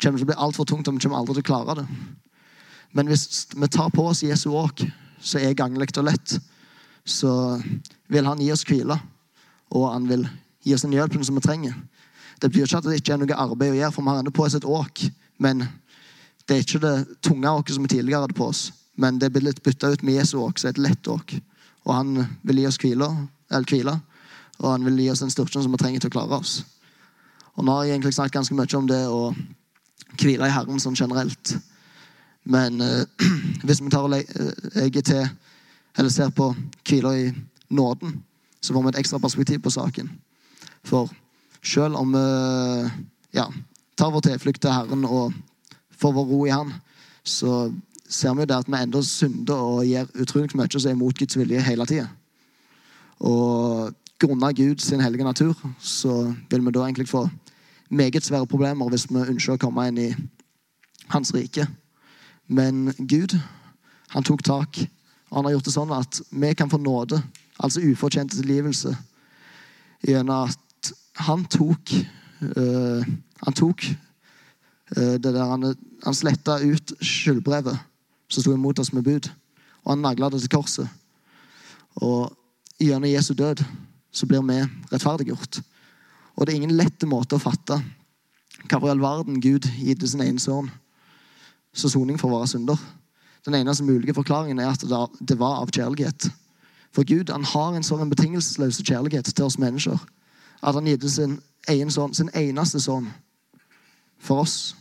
kommer 0.00 0.18
det 0.18 0.24
til 0.24 0.26
å 0.26 0.32
bli 0.32 0.42
altfor 0.46 0.64
tungt, 0.64 0.88
og 0.88 0.94
vi 0.94 1.00
kommer 1.00 1.18
aldri 1.18 1.34
til 1.34 1.44
å 1.44 1.48
klare 1.48 1.76
det. 1.80 1.86
Men 2.92 3.08
hvis 3.08 3.46
vi 3.54 3.68
tar 3.68 3.90
på 3.90 4.04
oss 4.06 4.22
Jesu 4.22 4.50
åk, 4.50 4.84
så 5.20 5.38
er 5.38 5.56
ganglig 5.56 5.90
og 5.96 6.06
lett, 6.06 6.36
så 7.04 7.60
vil 8.08 8.26
han 8.26 8.40
gi 8.42 8.50
oss 8.52 8.64
hvile. 8.68 8.98
Og 9.74 9.88
han 9.90 10.08
vil 10.08 10.26
gi 10.66 10.74
oss 10.74 10.84
den 10.86 10.94
hjelpen 10.96 11.24
som 11.24 11.38
vi 11.38 11.44
trenger. 11.44 11.74
Det 12.40 12.50
betyr 12.50 12.66
ikke 12.66 12.80
at 12.82 12.88
det 12.88 12.98
ikke 13.00 13.14
er 13.14 13.22
noe 13.22 13.38
arbeid 13.46 13.74
å 13.74 13.78
gjøre, 13.80 13.92
for 13.94 14.04
vi 14.04 14.12
har 14.12 14.22
ennå 14.22 14.32
på 14.34 14.44
oss 14.44 14.56
et 14.58 14.66
åk. 14.68 15.06
Men 15.42 15.64
det 16.46 16.56
er 16.56 16.64
ikke 16.64 16.82
det 16.82 16.96
tunge 17.24 17.52
åket 17.58 17.76
som 17.76 17.86
vi 17.86 17.94
tidligere 17.94 18.26
hadde 18.26 18.36
på 18.36 18.50
oss. 18.50 18.68
Men 18.96 19.20
det 19.20 19.28
er 19.28 19.36
blitt 19.36 19.62
bytta 19.64 19.92
ut 19.92 20.04
med 20.06 20.18
Jesu 20.20 20.38
åk, 20.40 20.58
så 20.58 20.68
er 20.68 20.76
et 20.76 20.84
lett 20.84 21.08
åk. 21.08 21.36
Og 21.86 21.92
han 21.94 22.12
vil 22.46 22.62
gi 22.62 22.68
oss 22.68 22.80
hvile, 22.82 23.08
hvile. 23.70 23.96
Og 24.62 24.70
han 24.70 24.84
vil 24.88 25.00
gi 25.04 25.10
oss 25.12 25.22
den 25.24 25.32
styrken 25.32 25.64
som 25.64 25.74
vi 25.74 25.80
trenger 25.80 26.04
til 26.04 26.12
å 26.12 26.16
klare 26.16 26.40
oss. 26.40 26.60
Og 27.56 27.64
nå 27.64 27.72
har 27.72 27.86
jeg 27.86 27.96
egentlig 27.96 28.14
snakket 28.16 28.38
ganske 28.38 28.56
mye 28.56 28.78
om 28.78 28.88
det 28.88 29.02
å 29.08 29.22
hvile 30.16 30.48
i 30.48 30.54
Herren 30.54 30.80
sånn 30.80 30.96
generelt. 30.96 31.56
Men 32.44 32.80
eh, 32.80 33.04
hvis 33.66 33.82
vi 33.82 33.92
tar 33.92 34.06
og 34.06 34.12
legger 34.12 35.04
til, 35.04 35.28
eller 35.96 36.12
ser 36.12 36.32
på 36.36 36.50
hvile 36.88 37.12
i 37.20 37.28
nåden, 37.72 38.18
så 38.66 38.74
får 38.74 38.82
vi 38.82 38.92
et 38.92 39.00
ekstra 39.00 39.20
perspektiv 39.22 39.62
på 39.62 39.70
saken. 39.70 40.10
For 40.86 41.10
selv 41.62 41.98
om 42.00 42.14
vi 42.14 42.24
ja, 43.38 43.46
tar 43.98 44.12
vår 44.14 44.26
tilflukt 44.26 44.62
til 44.62 44.74
Herren 44.74 45.06
og 45.06 45.34
får 45.96 46.14
vår 46.16 46.30
ro 46.30 46.40
i 46.46 46.54
Han, 46.54 46.72
så 47.24 47.70
ser 48.08 48.34
vi 48.34 48.44
jo 48.44 48.50
det 48.50 48.58
at 48.58 48.70
vi 48.70 48.78
enda 48.78 49.02
synder 49.02 49.62
og 49.70 49.86
gjør 49.86 50.10
utrolig 50.22 50.58
mye 50.58 50.70
som 50.70 50.90
er 50.90 50.96
imot 50.96 51.18
Guds 51.18 51.38
vilje 51.38 51.62
hele 51.66 51.86
tida. 51.86 52.08
Og 53.20 53.94
grunnet 54.20 54.56
Gud 54.56 54.82
sin 54.82 55.00
hellige 55.00 55.24
natur 55.24 55.54
så 55.80 56.34
vil 56.50 56.64
vi 56.66 56.74
da 56.74 56.84
egentlig 56.84 57.08
få 57.08 57.28
meget 57.90 58.24
svære 58.24 58.46
problemer 58.46 58.90
hvis 58.90 59.08
vi 59.10 59.22
ønsker 59.22 59.56
å 59.56 59.62
komme 59.62 59.88
inn 59.88 59.98
i 59.98 60.10
Hans 61.12 61.30
rike. 61.34 61.68
Men 62.46 62.92
Gud, 62.98 63.36
han 64.10 64.24
tok 64.26 64.42
tak, 64.42 64.78
og 65.30 65.36
han 65.38 65.46
har 65.46 65.56
gjort 65.56 65.68
det 65.68 65.74
sånn 65.74 65.92
at 65.94 66.20
vi 66.30 66.50
kan 66.58 66.70
få 66.70 66.80
nåde, 66.82 67.20
altså 67.58 67.82
ufortjent 67.84 68.32
tilgivelse, 68.32 68.92
gjennom 70.06 70.50
at 70.50 70.92
han 71.26 71.44
tok 71.48 71.94
uh, 72.56 73.02
Han 73.46 73.54
tok 73.56 73.84
uh, 74.96 75.16
det 75.16 75.32
der 75.32 75.44
Han, 75.44 75.74
han 76.04 76.14
sletta 76.14 76.58
ut 76.60 76.92
skyldbrevet 77.00 77.78
som 78.28 78.42
sto 78.42 78.54
imot 78.54 78.78
oss 78.78 78.92
med 78.92 79.04
bud, 79.06 79.28
og 79.84 79.92
han 79.92 80.02
nagla 80.02 80.28
det 80.30 80.42
til 80.42 80.52
korset. 80.56 80.88
Og 82.02 82.32
gjennom 82.82 83.08
Jesu 83.08 83.34
død 83.34 83.62
så 84.12 84.26
blir 84.26 84.42
vi 84.42 84.58
rettferdiggjort. 84.90 85.60
Og 86.36 86.46
det 86.46 86.52
er 86.52 86.58
ingen 86.58 86.76
lette 86.76 87.08
måte 87.08 87.38
å 87.38 87.42
fatte 87.42 87.78
hvorfor 88.66 88.88
i 88.88 88.92
all 88.92 89.02
verden 89.02 89.40
Gud 89.40 89.68
gitte 89.78 90.08
sin 90.08 90.24
ene 90.24 90.42
sønn 90.42 90.70
som 91.76 91.92
soning 91.92 92.18
for 92.18 92.32
våre 92.32 92.48
synder. 92.50 92.78
Den 93.46 93.54
eneste 93.60 93.84
mulige 93.84 94.16
forklaringen 94.16 94.58
er 94.58 94.72
at 94.72 94.82
det 95.20 95.38
var 95.38 95.60
av 95.60 95.70
kjærlighet. 95.70 96.28
For 96.96 97.04
Gud 97.04 97.28
han 97.28 97.44
har 97.44 97.74
en 97.76 97.84
sånn 97.84 98.08
betingelsesløs 98.08 98.80
kjærlighet 98.80 99.28
til 99.28 99.44
oss 99.44 99.58
mennesker 99.60 100.00
at 100.64 100.74
han 100.74 100.88
gitt 100.88 101.04
sin, 101.12 101.34
egen 101.68 101.92
sånn, 101.92 102.14
sin 102.16 102.30
eneste 102.32 102.80
sønn 102.80 103.10
for 104.16 104.46
oss. 104.46 104.72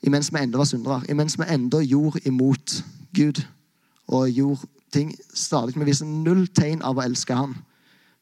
Imens 0.00 0.32
vi 0.32 0.40
enda 0.40 0.58
var 0.58 0.70
syndere. 0.70 1.02
Imens 1.12 1.36
vi 1.36 1.44
enda 1.52 1.82
gjorde 1.84 2.24
imot 2.24 2.78
Gud 3.12 3.42
og 4.08 4.32
gjorde 4.32 4.70
ting 4.92 5.12
stadig. 5.34 5.76
Vi 5.76 5.84
viser 5.84 6.08
null 6.08 6.46
tegn 6.48 6.80
av 6.80 6.96
å 6.96 7.04
elske 7.04 7.36
Han. 7.36 7.58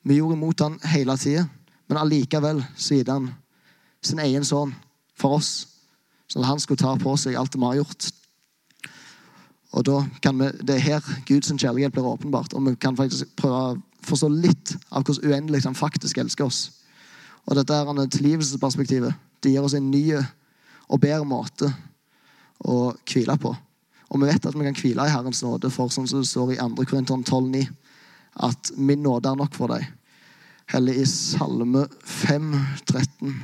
Vi 0.02 0.18
gjorde 0.18 0.40
imot 0.40 0.66
Han 0.66 0.80
hele 0.90 1.16
tida, 1.16 1.46
men 1.86 2.02
allikevel 2.02 2.64
så 2.74 2.98
gitt 2.98 3.08
Han 3.08 3.30
sin 4.02 4.18
egen 4.18 4.44
sønn 4.44 4.74
for 5.14 5.38
oss 5.38 5.70
Sånn 6.30 6.44
at 6.44 6.52
han 6.52 6.60
skulle 6.62 6.78
ta 6.78 6.92
på 6.94 7.16
seg 7.18 7.34
alt 7.34 7.56
vi 7.56 7.64
har 7.64 7.80
gjort. 7.80 8.06
Og 9.72 9.86
da 9.86 10.00
kan 10.22 10.38
vi, 10.38 10.50
Det 10.66 10.76
er 10.76 10.78
her 10.78 11.00
Guds 11.26 11.52
kjærlighet 11.52 11.92
blir 11.92 12.06
åpenbart. 12.06 12.54
Og 12.54 12.66
vi 12.66 12.74
kan 12.74 12.96
faktisk 12.96 13.26
prøve 13.36 13.54
å 13.54 13.78
forstå 14.02 14.28
litt 14.28 14.76
av 14.90 15.04
hvordan 15.04 15.30
uendelig 15.30 15.64
han 15.64 15.74
faktisk 15.74 16.18
elsker 16.18 16.44
oss. 16.44 16.70
Og 17.46 17.56
dette 17.56 17.74
er 17.74 18.06
tilgivelsesperspektivet. 18.06 19.14
Det 19.42 19.52
gir 19.52 19.62
oss 19.62 19.74
en 19.74 19.90
ny 19.90 20.14
og 20.88 21.00
bedre 21.00 21.24
måte 21.24 21.70
å 22.66 22.92
hvile 23.08 23.36
på. 23.40 23.54
Og 24.10 24.20
vi 24.20 24.26
vet 24.26 24.46
at 24.46 24.56
vi 24.58 24.66
kan 24.66 24.74
hvile 24.76 25.06
i 25.06 25.12
Herrens 25.12 25.42
nåde, 25.42 25.70
for 25.70 25.88
sånn 25.88 26.08
som 26.10 26.20
det 26.20 26.28
står 26.28 26.56
i 26.56 26.58
2. 26.58 26.84
Korinteren 26.90 27.22
12,9, 27.24 27.62
at 28.42 28.72
min 28.76 29.02
nåde 29.02 29.30
er 29.30 29.38
nok 29.38 29.54
for 29.54 29.70
deg. 29.70 29.86
Heller 30.70 30.98
i 30.98 31.06
Salme 31.06 31.86
5, 32.06 32.50
13. 32.90 33.34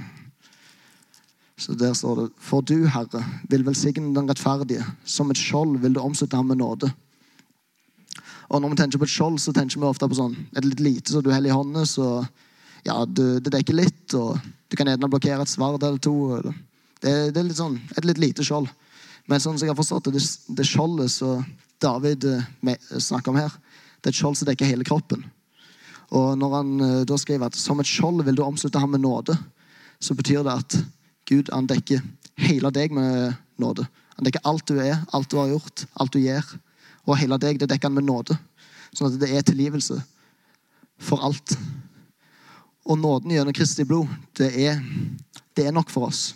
Så 1.56 1.72
der 1.75 1.94
står 1.96 2.18
det 2.20 2.26
For 2.42 2.60
du, 2.60 2.86
Herre, 2.86 3.22
vil 3.48 3.64
velsigne 3.64 4.14
den 4.14 4.28
rettferdige. 4.28 4.84
Som 5.04 5.30
et 5.32 5.40
skjold 5.40 5.78
vil 5.80 5.96
du 5.96 6.02
omslutte 6.02 6.36
ham 6.36 6.50
med 6.52 6.60
nåde. 6.60 6.90
Og 8.52 8.60
når 8.60 8.72
vi 8.72 8.78
tenker 8.82 9.00
på 9.00 9.08
et 9.08 9.14
skjold, 9.14 9.40
så 9.42 9.52
tenker 9.52 9.80
vi 9.80 9.88
ofte 9.88 10.06
på 10.08 10.18
sånn 10.18 10.36
Er 10.52 10.62
det 10.62 10.75
litt 10.75 10.84
lite 10.84 11.12
så 11.12 11.22
du 11.25 11.32
holder 11.32 11.50
i 11.50 11.56
hånda, 11.56 11.86
så 11.88 12.26
ja, 12.86 13.00
du, 13.04 13.40
det 13.42 13.50
dekker 13.50 13.75
litt, 13.75 14.14
og 14.14 14.36
du 14.70 14.76
kan 14.78 14.86
gjerne 14.86 15.08
blokkere 15.10 15.42
et 15.42 15.50
sverd 15.50 15.82
eller 15.82 15.98
to. 15.98 16.14
Det, 17.02 17.10
det, 17.32 17.40
er 17.40 17.48
litt 17.48 17.58
sånn, 17.58 17.80
et 17.96 18.06
litt 18.06 18.20
lite 18.22 18.44
skjold. 18.46 18.68
Men 19.26 19.42
sånn 19.42 19.56
som 19.58 19.66
jeg 19.66 19.72
har 19.72 19.80
forstått 19.80 20.12
det, 20.14 20.22
det 20.54 20.66
skjoldet 20.68 21.10
som 21.10 21.42
David 21.82 22.28
eh, 22.30 22.76
snakker 23.02 23.32
om 23.32 23.40
her, 23.40 23.56
det 23.98 24.12
er 24.12 24.14
et 24.14 24.20
skjold 24.20 24.38
som 24.38 24.46
dekker 24.46 24.70
hele 24.70 24.86
kroppen. 24.86 25.25
Og 26.14 26.36
når 26.38 26.54
han 26.54 26.70
eh, 26.78 27.02
da 27.10 27.18
skriver 27.18 27.50
at 27.50 27.58
som 27.58 27.82
et 27.82 27.90
skjold 27.90 28.22
vil 28.28 28.38
du 28.38 28.44
omslutte 28.46 28.78
ham 28.78 28.94
med 28.94 29.02
nåde, 29.02 29.34
så 29.98 30.14
betyr 30.14 30.46
det 30.46 30.54
at 30.54 30.78
Gud 31.26 31.50
han 31.52 31.68
dekker 31.68 32.02
hele 32.47 32.71
deg 32.75 32.95
med 32.95 33.35
nåde. 33.61 33.87
Han 34.16 34.26
dekker 34.26 34.45
alt 34.49 34.66
du 34.68 34.78
er, 34.80 35.00
alt 35.12 35.30
du 35.30 35.38
har 35.40 35.50
gjort, 35.50 35.87
alt 36.00 36.14
du 36.14 36.21
gjør. 36.23 36.47
Og 37.06 37.18
hele 37.21 37.38
deg 37.42 37.61
det 37.61 37.68
dekker 37.71 37.90
han 37.90 37.99
med 37.99 38.09
nåde. 38.09 38.37
Sånn 38.95 39.11
at 39.11 39.18
det 39.21 39.33
er 39.35 39.45
tilgivelse 39.45 39.99
for 41.02 41.23
alt. 41.26 41.56
Og 42.87 42.99
nåden 42.99 43.35
gjennom 43.35 43.54
Kristi 43.56 43.85
blod, 43.85 44.11
det 44.38 44.52
er, 44.62 44.80
det 45.59 45.66
er 45.66 45.75
nok 45.75 45.90
for 45.92 46.09
oss. 46.09 46.30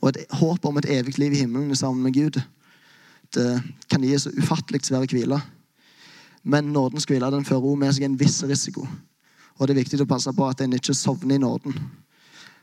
Og 0.00 0.10
et 0.10 0.36
håp 0.38 0.64
om 0.66 0.78
et 0.78 0.88
evig 0.90 1.18
liv 1.18 1.34
i 1.34 1.42
himmelen 1.42 1.76
sammen 1.76 2.02
med 2.06 2.14
Gud, 2.14 2.38
det 3.32 3.48
kan 3.88 4.02
gi 4.04 4.16
så 4.18 4.32
ufattelig 4.36 4.82
svære 4.86 5.08
hvile. 5.10 5.38
Men 6.42 6.72
nådens 6.74 7.06
hvile 7.08 7.30
den 7.32 7.46
fører 7.46 7.64
også 7.64 7.80
med 7.80 7.94
seg 7.96 8.06
en 8.06 8.18
viss 8.20 8.42
risiko. 8.44 8.86
Og 9.58 9.66
det 9.66 9.74
er 9.74 9.82
viktig 9.82 10.00
å 10.02 10.10
passe 10.10 10.32
på 10.34 10.46
at 10.48 10.60
en 10.64 10.74
ikke 10.76 10.94
sovner 10.96 11.38
i 11.38 11.42
nåden. 11.42 11.76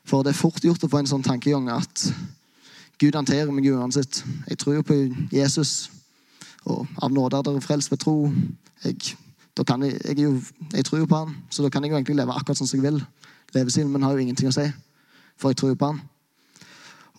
For 0.07 0.23
det 0.23 0.33
er 0.33 0.39
fort 0.39 0.63
gjort 0.63 0.83
å 0.83 0.89
få 0.91 1.01
en 1.01 1.09
sånn 1.09 1.25
tankegang 1.25 1.69
at 1.73 2.05
Gud 2.99 3.15
hanterer 3.15 3.51
meg 3.55 3.69
uansett. 3.71 4.21
Jeg 4.49 4.59
tror 4.59 4.79
jo 4.79 4.85
på 4.85 4.97
Jesus, 5.31 5.89
og 6.67 6.87
av 6.99 7.11
nåde 7.13 7.39
er 7.39 7.47
dere 7.47 7.63
frelst 7.63 7.91
ved 7.91 8.01
tro. 8.03 8.15
Jeg, 8.83 8.97
jeg, 9.55 9.91
jeg, 10.05 10.17
jo, 10.19 10.33
jeg, 10.73 10.85
tror 10.85 11.03
jo 11.03 11.09
på 11.09 11.21
han, 11.23 11.35
så 11.49 11.63
da 11.63 11.71
kan 11.71 11.83
jeg 11.83 11.93
jo 11.93 11.99
egentlig 11.99 12.17
leve 12.19 12.35
akkurat 12.35 12.59
sånn 12.59 12.67
som 12.67 12.79
jeg 12.79 12.89
vil. 12.89 13.01
Levestilen 13.55 13.91
min 13.91 14.03
har 14.03 14.15
jo 14.15 14.23
ingenting 14.25 14.51
å 14.51 14.55
si, 14.55 14.67
for 15.39 15.53
jeg 15.53 15.61
tror 15.61 15.73
jo 15.73 15.79
på 15.79 15.93
han. 15.93 16.01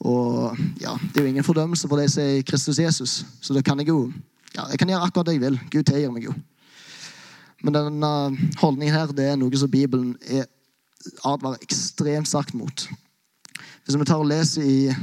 Og 0.00 0.60
ja, 0.80 0.94
Det 1.00 1.20
er 1.20 1.26
jo 1.26 1.32
ingen 1.32 1.44
fordømmelse 1.44 1.88
for 1.88 2.00
det 2.00 2.10
som 2.12 2.24
er 2.24 2.44
Kristus 2.48 2.78
Jesus, 2.80 3.24
så 3.40 3.56
da 3.56 3.64
kan 3.64 3.80
jeg 3.80 3.88
jo 3.92 4.06
ja, 4.54 4.64
jeg 4.70 4.80
kan 4.80 4.90
gjøre 4.90 5.06
akkurat 5.06 5.28
det 5.28 5.36
jeg 5.36 5.44
vil. 5.44 5.58
Gud 5.70 5.84
tilgir 5.86 6.10
meg 6.10 6.24
jo. 6.26 6.32
Men 7.62 7.76
denne 7.76 8.12
holdningen 8.58 8.94
her, 8.94 9.12
det 9.14 9.28
er 9.30 9.36
noe 9.38 9.60
som 9.60 9.70
Bibelen 9.70 10.16
er 10.26 10.48
advarer 11.24 11.62
ekstremt 11.64 12.28
sterkt 12.28 12.54
mot. 12.54 12.88
Hvis 13.84 13.96
vi 13.96 14.06
tar 14.06 14.20
og 14.20 14.28
leser 14.30 14.66
i 14.66 14.94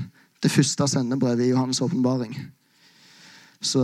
det 0.44 0.52
første 0.54 0.88
sendebrevet 0.88 1.46
i 1.46 1.52
Johannes' 1.52 1.82
åpenbaring, 1.84 2.36
så 3.62 3.84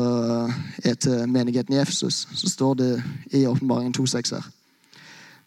er 0.86 0.94
til 0.94 1.30
menigheten 1.30 1.74
i 1.74 1.82
Efesus, 1.82 2.28
så 2.34 2.50
står 2.50 2.74
det 2.74 2.92
i 3.34 3.46
åpenbaringen 3.50 3.94
2,6 3.98 4.36
her. 4.36 4.46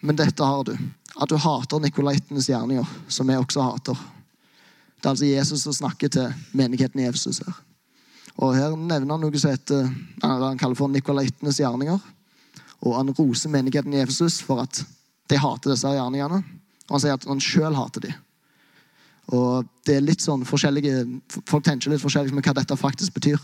Men 0.03 0.19
dette 0.19 0.45
har 0.45 0.65
du, 0.67 0.75
at 1.23 1.31
du 1.31 1.37
hater 1.41 1.81
nikolaitenes 1.81 2.51
gjerninger, 2.51 2.85
som 3.09 3.31
jeg 3.31 3.39
også 3.39 3.63
hater. 3.63 4.03
Det 4.97 5.07
er 5.07 5.15
altså 5.15 5.31
Jesus 5.31 5.63
som 5.63 5.73
snakker 5.73 6.09
til 6.09 6.35
menigheten 6.53 7.01
i 7.01 7.07
Efesus 7.07 7.39
her. 7.39 7.63
Og 8.37 8.57
Her 8.57 8.75
nevner 8.77 9.15
han 9.15 9.23
noe 9.23 9.39
som 9.41 9.55
heter, 9.55 9.89
han 10.23 10.59
kaller 10.61 10.77
for 10.77 10.93
nikolaitenes 10.93 11.61
gjerninger. 11.63 11.99
Og 12.85 12.97
han 12.99 13.15
roser 13.17 13.51
menigheten 13.51 13.95
i 13.95 14.03
Efesus 14.03 14.43
for 14.45 14.61
at 14.61 14.83
de 15.31 15.41
hater 15.41 15.73
disse 15.73 15.91
gjerningene. 15.97 16.43
Og 16.87 16.97
han 16.97 17.03
sier 17.03 17.19
at 17.19 17.27
han 17.29 17.43
sjøl 17.43 17.77
hater 17.77 18.07
dem. 18.07 18.23
Og 19.35 19.67
det 19.87 19.97
er 19.97 20.05
litt 20.07 20.23
sånn 20.23 20.45
forskjellige, 20.47 21.03
Folk 21.51 21.65
tenker 21.67 21.91
litt 21.91 22.03
forskjellig 22.03 22.35
med 22.35 22.47
hva 22.47 22.55
dette 22.61 22.79
faktisk 22.79 23.17
betyr. 23.17 23.41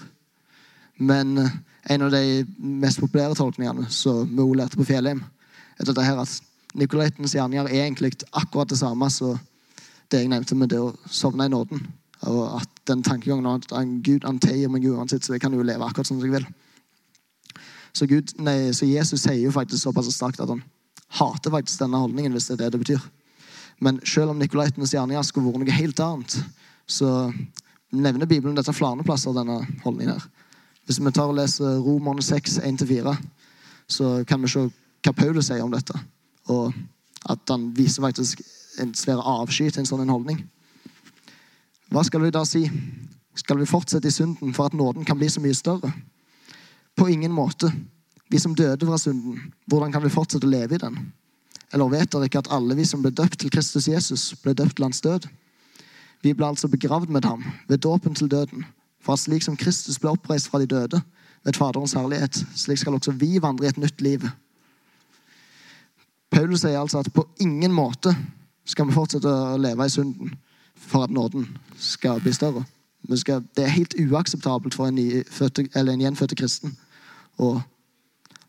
Men 1.03 1.35
eh, 1.41 1.55
en 1.95 2.07
av 2.07 2.13
de 2.15 2.45
mest 2.59 3.01
populære 3.03 3.35
tolkningene 3.35 3.89
som 3.91 4.29
vi 4.29 4.47
lærte 4.55 4.79
på 4.79 4.87
Fjellheim, 4.87 5.25
er 5.81 5.89
dette 5.89 6.05
her 6.07 6.21
at 6.23 6.41
Nikolaitens 6.79 7.35
gjerninger 7.37 7.67
er 7.69 7.83
egentlig 7.83 8.15
akkurat 8.33 8.71
det 8.71 8.79
samme 8.81 9.11
som 9.13 9.37
det 10.13 10.23
jeg 10.23 10.31
nevnte 10.33 10.57
med 10.57 10.71
det 10.73 10.79
å 10.81 10.93
sovne 11.11 11.49
i 11.49 11.53
nåden. 11.53 11.83
Og 12.31 12.61
at 12.61 12.83
den 12.89 13.03
tankegangen 13.05 13.49
at 13.51 13.67
Gud 14.07 14.25
tilgir 14.41 14.71
meg 14.73 14.87
uansett, 14.89 15.25
så 15.25 15.35
jeg 15.35 15.43
kan 15.43 15.53
jo 15.53 15.65
leve 15.67 15.85
akkurat 15.85 16.09
som 16.09 16.21
jeg 16.23 16.33
vil. 16.33 16.47
Så, 17.93 18.07
Gud, 18.09 18.33
nei, 18.41 18.73
så 18.73 18.89
Jesus 18.89 19.25
sier 19.27 19.43
jo 19.43 19.53
faktisk 19.53 19.83
såpass 19.83 20.09
sterkt 20.15 20.41
at 20.41 20.49
han 20.49 20.63
hater 21.19 21.53
faktisk 21.53 21.83
denne 21.83 22.01
holdningen, 22.01 22.33
hvis 22.33 22.49
det 22.49 22.57
er 22.57 22.65
det 22.65 22.73
det 22.75 22.83
betyr. 22.85 23.09
Men 23.83 23.99
selv 24.07 24.33
om 24.33 24.39
nikolaitenes 24.39 24.95
gjerninger 24.95 25.25
skulle 25.27 25.51
vært 25.51 25.65
noe 25.65 25.77
helt 25.77 26.01
annet, 26.01 26.39
så 26.87 27.33
nevner 27.93 28.29
Bibelen 28.31 28.57
dette 28.57 28.75
flere 28.75 29.05
plasser, 29.05 29.35
denne 29.37 29.61
holdningen 29.85 30.15
her. 30.15 30.29
Hvis 30.87 31.01
vi 31.03 31.13
tar 31.15 31.31
og 31.31 31.37
leser 31.39 31.79
Romerne 31.83 32.23
6, 32.23 32.59
1-4, 32.67 33.15
så 33.91 34.15
kan 34.29 34.43
vi 34.43 34.51
se 34.51 34.65
hva 35.03 35.13
Paulus 35.15 35.51
sier 35.51 35.63
om 35.65 35.73
dette. 35.73 35.95
Og 36.51 36.73
at 37.31 37.51
han 37.51 37.71
viser 37.77 38.03
faktisk 38.03 38.43
en 38.83 38.95
svær 38.99 39.23
avsky 39.23 39.69
til 39.71 39.83
en 39.83 39.89
sånn 39.89 40.11
holdning. 40.11 40.41
Hva 41.93 42.03
skal 42.07 42.23
vi 42.25 42.33
da 42.35 42.43
si? 42.49 42.65
Skal 43.39 43.61
vi 43.61 43.69
fortsette 43.69 44.09
i 44.09 44.15
synden 44.15 44.55
for 44.57 44.69
at 44.69 44.77
nåden 44.77 45.07
kan 45.09 45.19
bli 45.21 45.29
så 45.31 45.43
mye 45.45 45.57
større? 45.57 45.93
På 46.97 47.09
ingen 47.09 47.33
måte. 47.33 47.71
Vi 48.33 48.39
som 48.41 48.55
døde 48.57 48.87
fra 48.89 48.97
synden, 48.99 49.53
hvordan 49.69 49.93
kan 49.93 50.03
vi 50.05 50.11
fortsette 50.13 50.49
å 50.49 50.51
leve 50.51 50.79
i 50.79 50.81
den? 50.81 50.95
Eller 51.73 51.91
vet 51.93 52.13
dere 52.13 52.29
ikke 52.29 52.41
at 52.41 52.51
alle 52.53 52.77
vi 52.79 52.85
som 52.89 53.03
ble 53.05 53.13
døpt 53.13 53.43
til 53.43 53.53
Kristus 53.53 53.89
Jesus, 53.89 54.31
ble 54.41 54.55
døpt 54.57 54.79
til 54.79 54.87
hans 54.87 55.01
død? 55.05 55.27
Vi 56.25 56.33
ble 56.37 56.47
altså 56.49 56.71
begravd 56.73 57.11
med 57.13 57.27
ham 57.29 57.45
ved 57.69 57.83
dåpen 57.85 58.15
til 58.17 58.31
døden, 58.33 58.65
for 59.03 59.17
at 59.17 59.21
slik 59.25 59.45
som 59.45 59.57
Kristus 59.59 59.99
ble 60.01 60.15
oppreist 60.15 60.49
fra 60.49 60.63
de 60.63 60.69
døde 60.71 61.01
ved 61.45 61.59
Faderens 61.59 61.93
herlighet, 61.99 62.39
slik 62.57 62.81
skal 62.81 62.97
også 62.97 63.13
vi 63.21 63.37
vandre 63.43 63.67
i 63.67 63.73
et 63.73 63.81
nytt 63.83 64.01
liv. 64.01 64.25
Paulus 66.33 66.63
sier 66.63 66.79
altså 66.81 67.03
at 67.03 67.13
på 67.13 67.27
ingen 67.41 67.75
måte 67.75 68.15
skal 68.65 68.89
vi 68.89 68.97
fortsette 68.97 69.29
å 69.29 69.59
leve 69.61 69.85
i 69.85 69.93
synden 69.93 70.33
for 70.79 71.05
at 71.05 71.13
nåden 71.13 71.45
skal 71.77 72.23
bli 72.23 72.33
større. 72.33 72.65
Skal, 73.19 73.43
det 73.57 73.67
er 73.67 73.77
helt 73.77 73.99
uakseptabelt 73.99 74.77
for 74.79 74.89
en, 74.89 74.97
nyfødte, 74.97 75.67
en 75.77 76.01
gjenfødt 76.01 76.37
kristen 76.39 76.77
å 77.37 77.59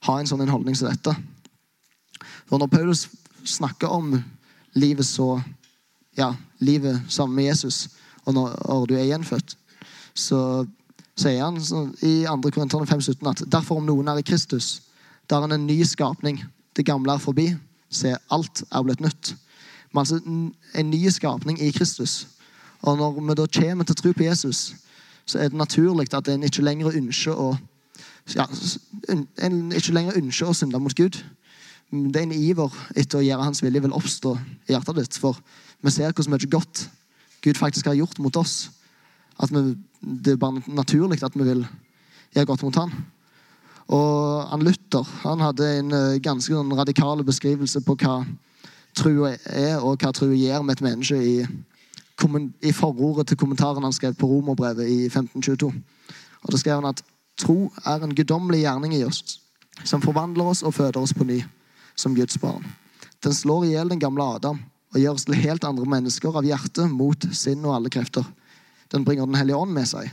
ha 0.08 0.20
en 0.20 0.30
sånn 0.30 0.50
holdning 0.50 0.76
som 0.78 0.90
dette. 0.92 1.16
For 2.50 2.60
når 2.60 2.72
Paulus 2.72 3.08
snakker 3.48 3.92
om 3.92 4.16
livet 4.80 5.08
så 5.08 5.38
ja, 6.18 6.34
livet 6.60 7.02
sammen 7.10 7.36
med 7.36 7.50
Jesus, 7.52 7.88
og 8.26 8.36
når 8.38 8.88
du 8.88 8.96
er 8.96 9.10
gjenfødt, 9.10 9.56
så 10.14 10.40
sier 11.20 11.44
han 11.44 11.60
så, 11.62 11.88
i 12.02 12.24
2. 12.26 12.52
Korinterne 12.54 12.88
5,17 12.90 13.30
at 13.30 13.44
derfor 13.52 13.82
om 13.82 13.88
noen 13.88 14.10
er 14.10 14.22
i 14.22 14.26
Kristus, 14.26 14.82
da 15.30 15.38
er 15.38 15.48
han 15.48 15.56
en 15.56 15.68
ny 15.68 15.82
skapning. 15.88 16.42
Det 16.76 16.86
gamle 16.86 17.16
er 17.16 17.22
forbi. 17.22 17.48
Se, 17.94 18.14
alt 18.34 18.64
er 18.70 18.86
blitt 18.86 19.02
nytt. 19.04 19.34
Men 19.94 20.02
altså 20.02 20.20
en 20.20 20.90
ny 20.90 21.02
skapning 21.14 21.60
i 21.62 21.72
Kristus. 21.72 22.28
Og 22.82 22.98
når 22.98 23.20
vi 23.20 23.36
da 23.38 23.46
kommer 23.60 23.88
til 23.88 23.96
tro 23.96 24.12
på 24.12 24.26
Jesus, 24.26 24.74
så 25.26 25.40
er 25.40 25.50
det 25.50 25.58
naturlig 25.58 26.14
at 26.14 26.28
en 26.28 26.44
ikke 26.44 26.66
lenger 26.66 26.98
ønsker 26.98 27.38
å 27.38 27.54
ja, 28.32 28.46
en 29.44 29.72
ikke 29.76 29.96
lenger 29.96 30.18
ønsker 30.20 30.50
å 30.50 30.56
synde 30.56 30.80
mot 30.80 30.96
Gud. 30.96 31.18
Det 31.94 32.20
er 32.20 32.26
en 32.26 32.36
iver 32.36 32.76
etter 32.98 33.20
å 33.20 33.26
gjøre 33.26 33.46
hans 33.50 33.62
vilje 33.62 33.84
vil 33.84 33.96
oppstå 33.96 34.34
i 34.70 34.74
hjertet 34.74 35.02
ditt. 35.02 35.18
For 35.20 35.38
vi 35.84 35.92
ser 35.94 36.16
hvor 36.16 36.30
mye 36.32 36.50
godt 36.50 36.88
Gud 37.44 37.60
faktisk 37.60 37.90
har 37.92 38.00
gjort 38.00 38.22
mot 38.24 38.38
oss. 38.40 38.72
At 39.42 39.52
vi, 39.52 39.76
det 40.02 40.34
er 40.34 40.42
bare 40.42 40.64
naturlig 40.68 41.22
at 41.26 41.36
vi 41.36 41.46
vil 41.46 41.66
gjøre 42.34 42.50
godt 42.50 42.64
mot 42.64 42.80
han. 42.80 42.96
Og 43.92 44.48
han 44.50 44.64
Luther 44.64 45.08
han 45.26 45.44
hadde 45.44 45.70
en 45.80 45.92
eh, 45.94 46.22
ganske 46.24 46.56
sånn 46.56 46.72
radikal 46.78 47.22
beskrivelse 47.28 47.84
på 47.84 47.98
hva 48.00 48.22
trua 48.96 49.34
er, 49.36 49.82
og 49.82 50.00
hva 50.00 50.14
trua 50.16 50.38
gjør 50.38 50.64
med 50.64 50.78
et 50.78 50.86
menneske 50.86 51.20
i, 51.20 51.36
i 52.64 52.72
forordet 52.72 53.28
til 53.28 53.40
kommentaren 53.42 53.84
han 53.84 53.96
skrev 53.96 54.16
på 54.16 54.30
Romerbrevet 54.30 54.88
i 54.88 55.00
1522. 55.10 55.74
Og 56.44 56.52
Da 56.54 56.60
skrev 56.62 56.80
han 56.80 56.94
at 56.94 57.04
tro 57.40 57.72
er 57.86 58.04
en 58.04 58.16
guddommelig 58.16 58.64
gjerning 58.64 58.96
i 58.98 59.04
oss, 59.08 59.40
som 59.84 60.04
forvandler 60.04 60.54
oss 60.54 60.64
og 60.64 60.76
føder 60.78 61.02
oss 61.02 61.16
på 61.18 61.28
ny 61.28 61.42
som 61.96 62.16
Guds 62.16 62.38
barn. 62.42 62.66
Den 63.24 63.34
slår 63.34 63.66
i 63.66 63.74
hjel 63.74 63.92
den 63.94 64.02
gamle 64.02 64.26
Adam 64.36 64.60
og 64.94 65.00
gjør 65.02 65.18
oss 65.18 65.26
til 65.26 65.40
helt 65.40 65.64
andre 65.66 65.88
mennesker 65.90 66.36
av 66.38 66.46
hjerte, 66.46 66.86
mot 66.92 67.26
sinn 67.34 67.64
og 67.66 67.78
alle 67.78 67.92
krefter. 67.94 68.26
Den 68.94 69.06
bringer 69.06 69.26
Den 69.26 69.40
hellige 69.40 69.58
ånd 69.58 69.74
med 69.74 69.88
seg. 69.90 70.12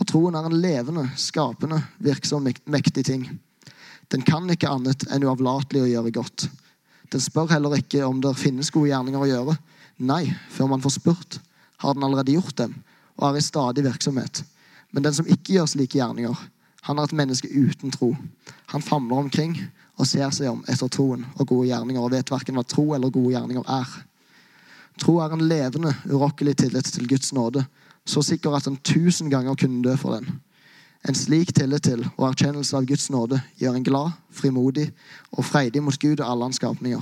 Og 0.00 0.06
troen 0.08 0.34
er 0.34 0.46
en 0.48 0.60
levende, 0.60 1.04
skapende, 1.20 1.82
virksom, 2.02 2.48
mektig 2.64 3.04
ting. 3.04 3.26
Den 4.10 4.24
kan 4.24 4.48
ikke 4.50 4.70
annet 4.70 5.04
enn 5.12 5.26
uavlatelig 5.26 5.84
å 5.84 5.90
gjøre 5.90 6.14
godt. 6.14 6.48
Den 7.12 7.22
spør 7.22 7.52
heller 7.52 7.76
ikke 7.78 8.02
om 8.06 8.22
det 8.24 8.32
finnes 8.40 8.72
gode 8.74 8.90
gjerninger 8.90 9.22
å 9.22 9.28
gjøre. 9.28 9.58
Nei, 10.02 10.24
før 10.50 10.72
man 10.72 10.82
får 10.82 10.96
spurt, 10.96 11.38
har 11.84 11.94
den 11.94 12.06
allerede 12.06 12.34
gjort 12.34 12.56
dem 12.58 12.74
og 13.14 13.28
er 13.28 13.38
i 13.38 13.44
stadig 13.44 13.84
virksomhet. 13.86 14.40
Men 14.90 15.04
den 15.06 15.14
som 15.14 15.28
ikke 15.30 15.54
gjør 15.54 15.68
slike 15.70 16.00
gjerninger, 16.00 16.34
han 16.84 16.98
er 16.98 17.06
et 17.08 17.16
menneske 17.16 17.48
uten 17.48 17.92
tro. 17.94 18.10
Han 18.72 18.82
famler 18.84 19.16
omkring 19.16 19.56
og 19.96 20.08
ser 20.08 20.28
seg 20.36 20.50
om 20.50 20.64
etter 20.68 20.90
troen 20.92 21.24
og 21.38 21.46
gode 21.48 21.70
gjerninger 21.70 22.02
og 22.02 22.12
vet 22.12 22.32
verken 22.32 22.58
hva 22.58 22.64
tro 22.68 22.90
eller 22.92 23.12
gode 23.14 23.32
gjerninger 23.32 23.64
er. 23.72 23.94
Tro 25.00 25.16
er 25.22 25.32
en 25.32 25.46
levende, 25.48 25.94
urokkelig 26.10 26.58
tillit 26.60 26.90
til 26.92 27.08
Guds 27.08 27.32
nåde, 27.32 27.64
så 28.04 28.22
sikker 28.22 28.54
at 28.54 28.68
en 28.68 28.76
tusen 28.84 29.30
ganger 29.32 29.56
kunne 29.58 29.82
dø 29.82 29.94
for 29.96 30.18
den. 30.18 30.42
En 31.08 31.16
slik 31.16 31.54
tillit 31.56 31.86
til 31.88 32.04
og 32.16 32.26
erkjennelse 32.30 32.76
av 32.76 32.86
Guds 32.88 33.08
nåde 33.12 33.40
gjør 33.60 33.78
en 33.78 33.86
glad, 33.86 34.12
frimodig 34.32 34.90
og 35.32 35.44
freidig 35.44 35.82
mot 35.82 35.98
Gud 36.00 36.20
og 36.20 36.28
alle 36.28 36.50
hans 36.50 36.60
skapninger. 36.60 37.00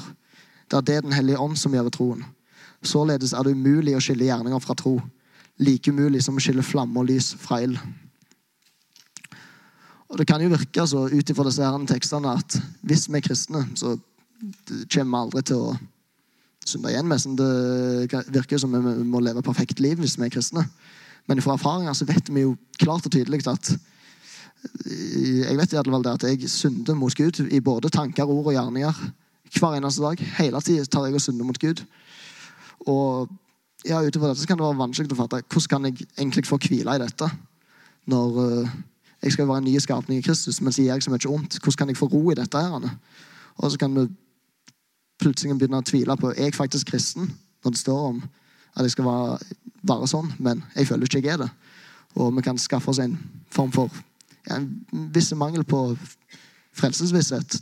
Det 0.71 0.79
er 0.79 0.87
det 0.87 1.03
Den 1.05 1.13
hellige 1.13 1.39
ånd 1.39 1.59
som 1.59 1.75
gjør 1.75 1.91
troen. 1.91 2.25
Således 2.83 3.33
er 3.33 3.43
det 3.43 3.53
umulig 3.53 3.97
å 3.97 4.01
skille 4.01 4.25
gjerninger 4.31 4.59
fra 4.63 4.75
tro. 4.75 5.01
Like 5.59 5.91
umulig 5.91 6.23
som 6.23 6.39
å 6.39 6.43
skille 6.43 6.63
flamme 6.63 6.99
og 6.99 7.11
lys 7.11 7.35
fra 7.39 7.61
ild. 7.63 7.79
Og 10.13 10.19
Det 10.19 10.27
kan 10.29 10.43
jo 10.45 10.53
virke 10.53 10.85
så 10.87 11.07
ut 11.09 11.31
ifra 11.31 11.47
disse 11.49 11.65
her 11.65 11.87
tekstene 11.89 12.35
at 12.37 12.59
hvis 12.85 13.07
vi 13.09 13.17
er 13.17 13.25
kristne, 13.25 13.65
så 13.75 13.97
kommer 14.93 15.17
vi 15.17 15.21
aldri 15.23 15.43
til 15.49 15.63
å 15.63 15.71
synde 16.69 16.93
igjen 16.93 17.09
med. 17.09 17.25
Det 17.39 18.21
virker 18.35 18.61
som 18.61 18.75
vi 18.75 18.93
må 19.09 19.23
leve 19.25 19.43
perfekt 19.43 19.81
liv 19.81 20.03
hvis 20.03 20.19
vi 20.21 20.29
er 20.29 20.35
kristne. 20.35 20.67
Men 21.31 21.41
fra 21.41 21.57
erfaringer 21.57 21.97
så 21.97 22.05
vet 22.05 22.29
vi 22.29 22.45
jo 22.45 22.57
klart 22.83 23.07
og 23.09 23.15
tydelig 23.15 23.41
at 23.49 23.73
jeg 24.87 25.57
vet 25.59 25.73
i 25.73 25.79
alle 25.81 25.91
fall 25.91 26.05
det 26.05 26.13
at 26.13 26.25
jeg 26.29 26.51
synder 26.51 26.95
mot 26.95 27.15
Gud 27.19 27.41
i 27.51 27.59
både 27.65 27.91
tanker, 27.91 28.29
ord 28.29 28.53
og 28.53 28.55
gjerninger. 28.55 29.01
Hver 29.53 29.77
eneste 29.77 30.05
dag. 30.05 30.21
Hele 30.39 30.61
tida 30.65 30.85
tar 30.87 31.09
jeg 31.09 31.19
og 31.19 31.25
synder 31.25 31.49
mot 31.49 31.59
Gud. 31.59 31.83
Og 32.87 33.33
ja, 33.89 33.99
utover 33.99 34.31
dette 34.31 34.45
så 34.45 34.47
kan 34.47 34.61
det 34.61 34.69
være 34.69 34.79
vanskelig 34.79 35.17
å 35.17 35.19
fatte 35.19 35.43
hvordan 35.43 35.73
kan 35.73 35.89
jeg 35.89 36.07
egentlig 36.15 36.47
få 36.47 36.61
hvile 36.63 36.95
i 36.95 37.03
dette. 37.03 37.29
Når 38.13 38.39
uh, 38.39 38.77
jeg 39.23 39.33
skal 39.33 39.49
være 39.49 39.63
en 39.63 39.65
ny 39.65 39.79
skapning 39.79 40.19
i 40.19 40.23
Kristus, 40.23 40.61
men 40.61 40.75
sier 40.75 40.93
jeg 40.93 41.03
så 41.03 41.11
mye 41.11 41.31
ondt. 41.31 41.59
Hvordan 41.63 41.79
kan 41.79 41.89
jeg 41.89 41.97
få 41.97 42.07
ro 42.11 42.31
i 42.31 42.35
dette? 42.35 42.59
her? 42.59 42.97
Og 43.57 43.71
så 43.71 43.79
kan 43.79 43.95
du 43.95 44.09
plutselig 45.23 45.55
begynne 45.59 45.79
å 45.79 45.87
tvile 45.87 46.17
på 46.19 46.33
er 46.33 46.49
jeg 46.49 46.57
faktisk 46.57 46.91
kristen 46.91 47.31
når 47.63 47.75
det 47.75 47.79
står 47.79 48.07
om 48.09 48.23
at 48.75 48.87
jeg 48.87 48.95
skal 48.97 49.07
være, 49.07 49.37
være 49.87 50.09
sånn, 50.11 50.33
men 50.43 50.65
jeg 50.75 50.89
føler 50.89 51.07
ikke 51.07 51.21
jeg 51.21 51.35
er 51.35 51.45
det. 51.45 51.51
Og 52.19 52.33
vi 52.37 52.43
kan 52.43 52.59
skaffe 52.59 52.91
oss 52.91 53.01
en 53.03 53.19
form 53.53 53.73
for 53.73 53.93
ja, 54.49 54.57
en 54.57 55.11
viss 55.15 55.31
mangel 55.39 55.65
på 55.65 55.85
frelsesvisshet. 56.75 57.61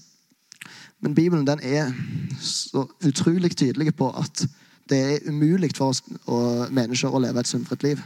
Men 1.01 1.14
Bibelen 1.14 1.46
den 1.46 1.61
er 1.62 1.92
så 2.40 2.87
utrolig 3.05 3.57
tydelig 3.57 3.94
på 3.96 4.11
at 4.16 4.46
det 4.90 4.99
er 5.01 5.29
umulig 5.29 5.73
for 5.77 5.92
oss 5.92 6.03
og 6.27 6.73
mennesker 6.75 7.12
å 7.12 7.20
leve 7.23 7.42
et 7.42 7.51
sunnfritt 7.51 7.85
liv. 7.87 8.01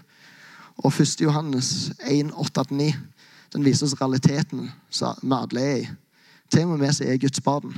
Og 0.83 0.91
1. 0.91 1.21
Johannes 1.23 1.93
1, 2.11 2.33
8-9 2.33 2.91
den 3.55 3.65
viser 3.65 3.87
oss 3.87 3.95
realiteten 4.01 4.67
vi 4.91 5.37
alle 5.37 5.63
er 5.63 5.77
i. 5.77 5.89
Til 6.51 6.67
og 6.67 6.75
med 6.75 6.87
vi 6.87 6.93
som 6.93 7.07
er 7.07 7.21
Guds 7.23 7.41
barn. 7.41 7.75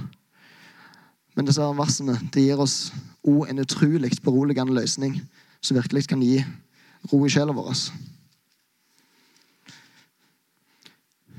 Men 1.37 1.47
disse 1.47 1.62
versene 1.77 2.17
det 2.33 2.47
gir 2.47 2.61
oss 2.61 2.93
òg 3.27 3.51
en 3.51 3.61
utrolig 3.61 4.11
beroligende 4.25 4.75
løsning 4.75 5.21
som 5.61 5.77
virkelig 5.77 6.07
kan 6.09 6.23
gi 6.23 6.41
ro 7.12 7.25
i 7.27 7.31
sjela 7.31 7.53
vår. 7.53 7.75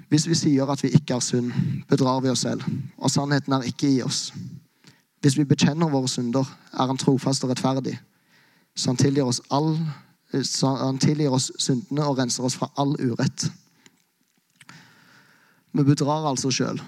Hvis 0.08 0.28
vi 0.30 0.36
sier 0.39 0.69
at 0.71 0.84
vi 0.84 0.93
ikke 0.95 1.17
er 1.17 1.23
synd, 1.23 1.52
bedrar 1.89 2.21
vi 2.23 2.30
oss 2.32 2.45
selv, 2.45 2.63
og 2.97 3.12
sannheten 3.12 3.54
er 3.54 3.65
ikke 3.67 3.89
i 3.89 4.02
oss. 4.06 4.32
Hvis 5.21 5.36
vi 5.38 5.43
bekjenner 5.43 5.89
våre 5.89 6.08
synder, 6.08 6.45
er 6.73 6.88
Han 6.88 6.97
trofast 6.97 7.43
og 7.43 7.50
rettferdig, 7.50 7.97
så 8.76 8.93
Han 8.93 9.23
oss, 9.23 9.41
all, 9.52 9.78
så 10.43 10.76
han 10.76 10.97
tilgir 10.97 11.30
oss 11.30 11.52
syndene 11.58 12.06
og 12.06 12.17
renser 12.17 12.43
oss 12.43 12.56
fra 12.56 12.69
all 12.78 12.95
urett. 13.00 13.52
Vi 15.77 15.85
bedrar 15.85 16.25
altså 16.29 16.51
sjøl 16.51 16.81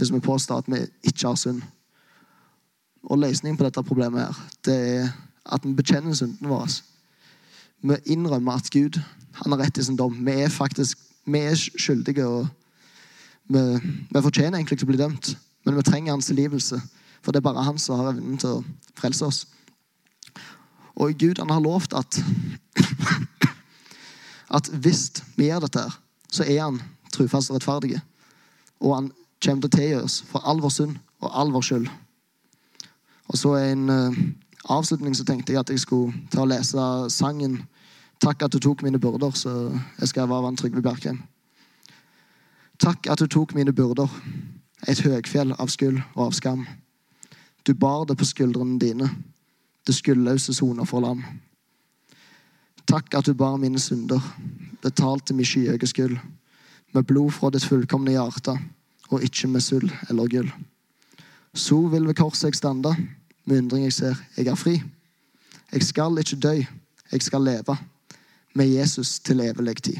hvis 0.00 0.12
vi 0.14 0.20
påstår 0.24 0.62
at 0.62 0.68
vi 0.72 0.78
ikke 1.04 1.26
har 1.26 1.36
synd. 1.36 1.58
Og 3.04 3.18
løsningen 3.20 3.58
på 3.58 3.66
dette 3.66 3.82
problemet 3.84 4.22
her, 4.22 4.38
det 4.64 4.76
er 4.76 5.10
at 5.44 5.66
vi 5.66 5.74
bekjenner 5.76 6.16
syndene 6.16 6.48
våre. 6.48 6.70
Vi 7.84 7.98
innrømmer 8.14 8.56
at 8.56 8.70
Gud 8.72 8.96
han 9.42 9.52
har 9.52 9.60
rett 9.60 9.76
i 9.76 9.84
sin 9.84 9.98
dom. 10.00 10.14
Vi 10.24 10.38
er 10.40 10.48
faktisk 10.48 10.98
vi 11.24 11.38
er 11.38 11.54
skyldige. 11.54 12.26
og 12.26 12.48
vi, 13.48 13.58
vi 14.10 14.22
fortjener 14.22 14.58
egentlig 14.58 14.78
ikke 14.78 14.86
å 14.86 14.92
bli 14.92 15.00
dømt, 15.00 15.34
men 15.66 15.76
vi 15.76 15.82
trenger 15.82 16.14
hans 16.14 16.30
tilgivelse. 16.30 16.80
For 17.20 17.32
det 17.32 17.40
er 17.40 17.48
bare 17.50 17.64
han 17.66 17.78
som 17.78 18.00
har 18.00 18.14
evnen 18.14 18.38
til 18.40 18.60
å 18.60 18.64
frelse 18.96 19.26
oss. 19.26 19.40
Og 20.96 21.12
Gud 21.18 21.42
han 21.42 21.50
har 21.50 21.60
lovt 21.60 21.92
at 21.96 22.20
at 24.56 24.70
hvis 24.82 25.10
vi 25.36 25.50
gjør 25.50 25.66
dette, 25.66 25.84
så 26.32 26.46
er 26.46 26.62
han 26.62 26.80
trufast 27.12 27.50
og 27.50 27.58
rettferdig. 27.58 28.00
Og 28.80 28.94
han 28.94 29.10
kommer 29.44 29.66
til 29.66 29.70
å 29.70 29.76
tilgi 29.76 29.98
oss 30.00 30.20
for 30.28 30.44
all 30.44 30.60
vår 30.62 30.74
synd 30.74 30.96
og 31.20 31.32
all 31.32 31.52
vår 31.52 31.66
skyld. 31.66 31.90
Og 33.30 33.38
så 33.38 33.54
en 33.60 33.90
uh, 33.90 34.22
avslutning 34.72 35.14
så 35.14 35.24
tenkte 35.24 35.54
jeg 35.54 35.60
at 35.60 35.70
jeg 35.70 35.84
skulle 35.84 36.14
ta 36.32 36.42
og 36.44 36.50
lese 36.52 36.86
sangen 37.14 37.62
'Takk 38.20 38.42
at 38.42 38.52
du 38.52 38.58
tok 38.58 38.82
mine 38.82 38.98
byrder', 39.00 39.32
så 39.32 39.72
jeg 40.00 40.08
skal 40.08 40.28
være 40.28 40.42
Vann 40.42 40.56
Trygve 40.56 40.82
Bjerkreim. 40.82 41.22
Takk 42.80 43.06
at 43.06 43.18
du 43.18 43.26
tok 43.26 43.54
mine 43.54 43.72
byrder, 43.72 44.08
et 44.88 45.00
høgfjell 45.00 45.54
av 45.58 45.68
skyld 45.68 46.02
og 46.14 46.26
av 46.26 46.32
skam. 46.32 46.66
Du 47.66 47.74
bar 47.74 48.04
det 48.04 48.16
på 48.18 48.24
skuldrene 48.24 48.78
dine, 48.80 49.08
det 49.86 49.94
skyldløse 49.94 50.54
soner 50.54 50.84
for 50.84 51.00
lam. 51.00 51.24
Takk 52.88 53.14
at 53.14 53.24
du 53.24 53.34
bar 53.34 53.56
mine 53.56 53.78
synder, 53.78 54.20
betalte 54.82 55.34
min 55.34 55.44
skyhøye 55.44 55.86
skyld, 55.86 56.16
med 56.92 57.06
blod 57.06 57.30
fra 57.30 57.50
ditt 57.50 57.66
fullkomne 57.66 58.14
hjerte, 58.14 58.56
og 59.10 59.24
ikke 59.26 59.48
med 59.50 59.64
sølv 59.64 59.92
eller 60.08 60.30
gull. 60.30 60.50
Så 61.54 61.80
vil 61.90 62.06
ved 62.06 62.18
korset 62.18 62.50
jeg 62.50 62.60
stande, 62.60 62.94
med 63.44 63.64
undring 63.64 63.84
jeg 63.84 63.92
ser, 63.92 64.18
jeg 64.36 64.46
er 64.46 64.58
fri. 64.58 64.76
Jeg 65.72 65.82
skal 65.82 66.18
ikke 66.18 66.36
dø, 66.36 66.54
jeg 67.12 67.22
skal 67.22 67.46
leve, 67.46 67.76
med 68.54 68.66
Jesus 68.66 69.18
til 69.20 69.40
evig 69.40 69.82
tid. 69.82 69.98